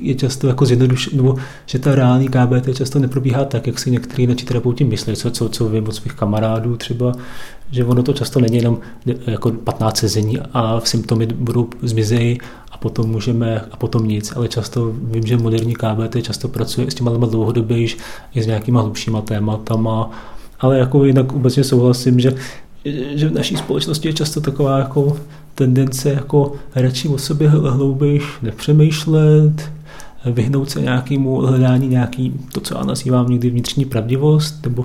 je 0.00 0.14
často 0.14 0.48
jako 0.48 0.66
zjednodušené, 0.66 1.16
nebo 1.16 1.36
že 1.66 1.78
ta 1.78 1.94
reální 1.94 2.28
KBT 2.28 2.76
často 2.76 2.98
neprobíhá 2.98 3.44
tak, 3.44 3.66
jak 3.66 3.78
si 3.78 3.90
někteří 3.90 4.22
jiní 4.22 4.34
terapeuti 4.34 4.84
myslí, 4.84 5.16
co, 5.16 5.30
co, 5.30 5.48
co 5.48 5.68
vím 5.68 5.88
od 5.88 5.92
svých 5.92 6.12
kamarádů 6.12 6.76
třeba, 6.76 7.12
že 7.70 7.84
ono 7.84 8.02
to 8.02 8.12
často 8.12 8.40
není 8.40 8.56
jenom 8.56 8.78
jako 9.26 9.50
15 9.50 9.96
sezení 9.96 10.38
a 10.52 10.80
symptomy 10.80 11.26
budou 11.26 11.68
zmizejí 11.82 12.38
a 12.72 12.78
potom 12.78 13.10
můžeme, 13.10 13.60
a 13.70 13.76
potom 13.76 14.08
nic, 14.08 14.32
ale 14.36 14.48
často 14.48 14.92
vím, 15.02 15.26
že 15.26 15.36
moderní 15.36 15.74
KBT 15.74 16.22
často 16.22 16.48
pracuje 16.48 16.90
s 16.90 16.94
těma 16.94 17.10
dlouhodobě 17.10 17.78
i 18.34 18.42
s 18.42 18.46
nějakýma 18.46 18.80
hlubšíma 18.80 19.20
tématama, 19.20 20.10
ale 20.60 20.78
jako 20.78 21.04
jinak 21.04 21.32
obecně 21.32 21.64
souhlasím, 21.64 22.20
že, 22.20 22.34
že 23.14 23.28
v 23.28 23.32
naší 23.32 23.56
společnosti 23.56 24.08
je 24.08 24.12
často 24.12 24.40
taková 24.40 24.78
jako 24.78 25.16
tendence 25.54 26.10
jako 26.10 26.52
radši 26.74 27.08
o 27.08 27.18
sobě 27.18 27.48
hlouběji 27.48 28.20
nepřemýšlet, 28.42 29.70
vyhnout 30.24 30.70
se 30.70 30.80
nějakému 30.80 31.36
hledání 31.40 31.88
nějaký, 31.88 32.32
to, 32.52 32.60
co 32.60 32.74
já 32.74 32.84
nazývám 32.84 33.28
někdy 33.28 33.50
vnitřní 33.50 33.84
pravdivost, 33.84 34.66
nebo 34.66 34.84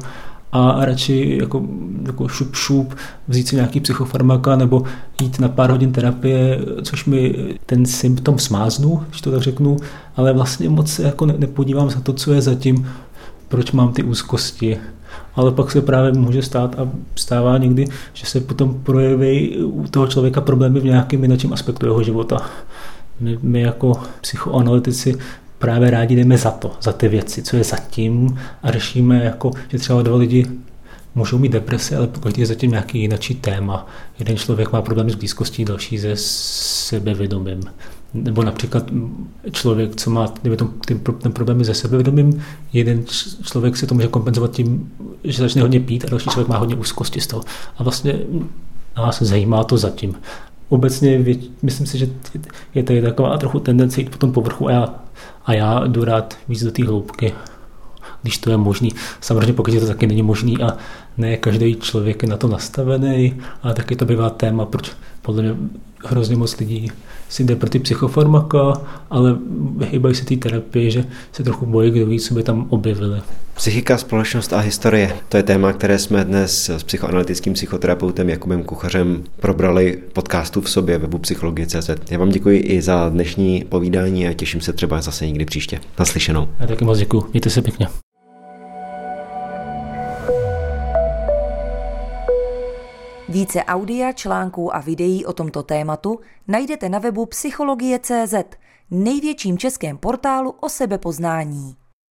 a 0.52 0.86
radši 0.86 1.38
jako, 1.42 1.64
jako 2.06 2.28
šup 2.28 2.56
šup 2.56 2.96
vzít 3.28 3.48
si 3.48 3.56
nějaký 3.56 3.80
psychofarmaka 3.80 4.56
nebo 4.56 4.84
jít 5.22 5.40
na 5.40 5.50
pár 5.50 5.72
hodin 5.72 5.92
terapie, 5.92 6.60
což 6.84 7.06
mi 7.06 7.36
ten 7.66 7.86
symptom 7.86 8.40
smáznu, 8.40 9.04
když 9.10 9.22
to 9.22 9.32
tak 9.32 9.42
řeknu, 9.42 9.78
ale 10.16 10.34
vlastně 10.34 10.70
moc 10.70 10.92
se 10.92 11.04
jako 11.04 11.26
nepodívám 11.26 11.90
za 11.90 12.00
to, 12.00 12.14
co 12.14 12.34
je 12.34 12.42
zatím, 12.42 12.88
proč 13.48 13.72
mám 13.72 13.94
ty 13.94 14.04
úzkosti. 14.04 14.78
Ale 15.36 15.52
pak 15.52 15.72
se 15.72 15.82
právě 15.82 16.12
může 16.12 16.42
stát 16.42 16.80
a 16.80 16.90
stává 17.16 17.58
někdy, 17.58 17.88
že 18.14 18.26
se 18.26 18.40
potom 18.40 18.74
projeví 18.84 19.58
u 19.58 19.88
toho 19.88 20.08
člověka 20.08 20.42
problémy 20.42 20.80
v 20.80 20.86
nějakém 20.86 21.24
jiném 21.24 21.54
aspektu 21.54 21.86
jeho 21.86 22.04
života. 22.04 22.42
My, 23.20 23.38
my 23.42 23.62
jako 23.62 23.94
psychoanalytici 24.22 25.18
právě 25.60 25.92
rádi 25.92 26.16
jdeme 26.16 26.38
za 26.38 26.52
to, 26.52 26.72
za 26.82 26.92
ty 26.92 27.08
věci, 27.08 27.44
co 27.44 27.58
je 27.58 27.64
zatím 27.64 28.40
a 28.64 28.72
řešíme, 28.72 29.24
jako, 29.24 29.52
že 29.70 29.78
třeba 29.78 30.02
dva 30.02 30.18
lidi 30.18 30.46
můžou 31.16 31.38
mít 31.38 31.52
deprese, 31.52 31.98
ale 31.98 32.08
pokud 32.08 32.38
je 32.38 32.46
zatím 32.46 32.72
nějaký 32.72 33.00
jiný 33.00 33.18
téma. 33.42 33.88
Jeden 34.20 34.38
člověk 34.38 34.72
má 34.72 34.82
problémy 34.82 35.12
s 35.12 35.16
blízkostí, 35.16 35.66
další 35.66 35.98
se 35.98 36.16
sebevědomím. 36.16 37.62
Nebo 38.14 38.44
například 38.44 38.84
člověk, 39.52 39.96
co 39.96 40.10
má 40.10 40.28
tom, 40.58 40.70
ten, 40.86 41.00
ten 41.00 41.32
problémy 41.32 41.66
se 41.66 41.74
sebevědomím, 41.74 42.44
jeden 42.74 43.04
člověk 43.44 43.78
si 43.78 43.88
to 43.88 43.96
může 43.96 44.08
kompenzovat 44.08 44.52
tím, 44.52 44.92
že 45.24 45.42
začne 45.42 45.62
hodně 45.62 45.80
pít 45.80 46.06
a 46.06 46.10
další 46.10 46.30
člověk 46.30 46.48
má 46.48 46.58
hodně 46.58 46.76
úzkosti 46.76 47.22
z 47.22 47.28
toho. 47.28 47.44
A 47.78 47.84
vlastně 47.84 48.20
nás 48.98 49.22
zajímá 49.22 49.64
to 49.64 49.78
zatím. 49.78 50.16
Obecně 50.70 51.26
myslím 51.62 51.88
si, 51.88 51.98
že 51.98 52.10
je 52.76 52.84
tady 52.84 53.02
taková 53.02 53.38
trochu 53.38 53.60
tendence 53.60 54.02
jít 54.02 54.10
po 54.10 54.18
tom 54.18 54.32
povrchu 54.32 54.68
a 54.68 54.72
já 54.72 54.96
a 55.46 55.54
já 55.54 55.88
jdu 55.88 56.04
rád 56.04 56.38
víc 56.50 56.64
do 56.64 56.72
té 56.72 56.86
hloubky, 56.86 57.34
když 58.22 58.38
to 58.38 58.50
je 58.50 58.58
možný. 58.58 58.92
Samozřejmě 59.22 59.54
pokud 59.54 59.74
to 59.80 59.88
taky 59.88 60.08
není 60.08 60.22
možný 60.22 60.62
a 60.64 60.78
ne 61.18 61.38
každý 61.38 61.76
člověk 61.76 62.24
je 62.24 62.30
na 62.30 62.38
to 62.38 62.48
nastavený, 62.48 63.42
ale 63.64 63.74
taky 63.74 63.96
to 63.96 64.06
bývá 64.06 64.30
téma, 64.30 64.66
proč 64.66 64.92
podle 65.22 65.44
mě 65.44 65.56
hrozně 66.06 66.36
moc 66.36 66.58
lidí 66.58 66.92
si 67.30 67.44
jde 67.44 67.56
pro 67.56 67.70
ty 67.70 67.80
psychofarmaka, 67.80 68.82
ale 69.10 69.38
vyhýbají 69.78 70.16
se 70.16 70.26
té 70.26 70.36
terapii, 70.36 70.92
že 70.92 71.06
se 71.32 71.44
trochu 71.44 71.66
bojí, 71.66 71.92
kdo 71.92 72.06
ví, 72.06 72.20
co 72.20 72.34
by 72.34 72.44
tam 72.44 72.66
objevili. 72.70 73.22
Psychika, 73.54 73.98
společnost 73.98 74.54
a 74.54 74.60
historie. 74.60 75.16
To 75.30 75.38
je 75.38 75.44
téma, 75.44 75.74
které 75.74 76.00
jsme 76.00 76.26
dnes 76.26 76.70
s 76.70 76.84
psychoanalytickým 76.84 77.54
psychoterapeutem 77.54 78.30
Jakubem 78.30 78.64
Kuchařem 78.64 79.24
probrali 79.40 80.00
podcastu 80.14 80.62
v 80.62 80.70
sobě 80.70 80.98
webu 80.98 81.18
Psychologie.cz. 81.18 81.90
Já 82.12 82.20
vám 82.20 82.30
děkuji 82.30 82.60
i 82.60 82.82
za 82.82 83.10
dnešní 83.10 83.66
povídání 83.70 84.28
a 84.28 84.34
těším 84.34 84.62
se 84.62 84.74
třeba 84.74 85.02
zase 85.02 85.28
někdy 85.28 85.46
příště. 85.46 85.80
Naslyšenou. 86.00 86.48
Já 86.60 86.68
taky 86.68 86.86
moc 86.86 86.98
děkuji. 87.00 87.24
Mějte 87.32 87.50
se 87.50 87.62
pěkně. 87.62 87.88
Více 93.32 93.64
audia, 93.64 94.12
článků 94.12 94.76
a 94.76 94.80
videí 94.80 95.26
o 95.26 95.34
tomto 95.34 95.64
tématu 95.64 96.20
najdete 96.48 96.90
na 96.90 97.00
webu 97.00 97.26
Psychologie.cz, 97.26 98.34
největším 98.92 99.58
českém 99.58 99.98
portálu 99.98 100.52
o 100.60 100.70
sebepoznání. 100.70 101.76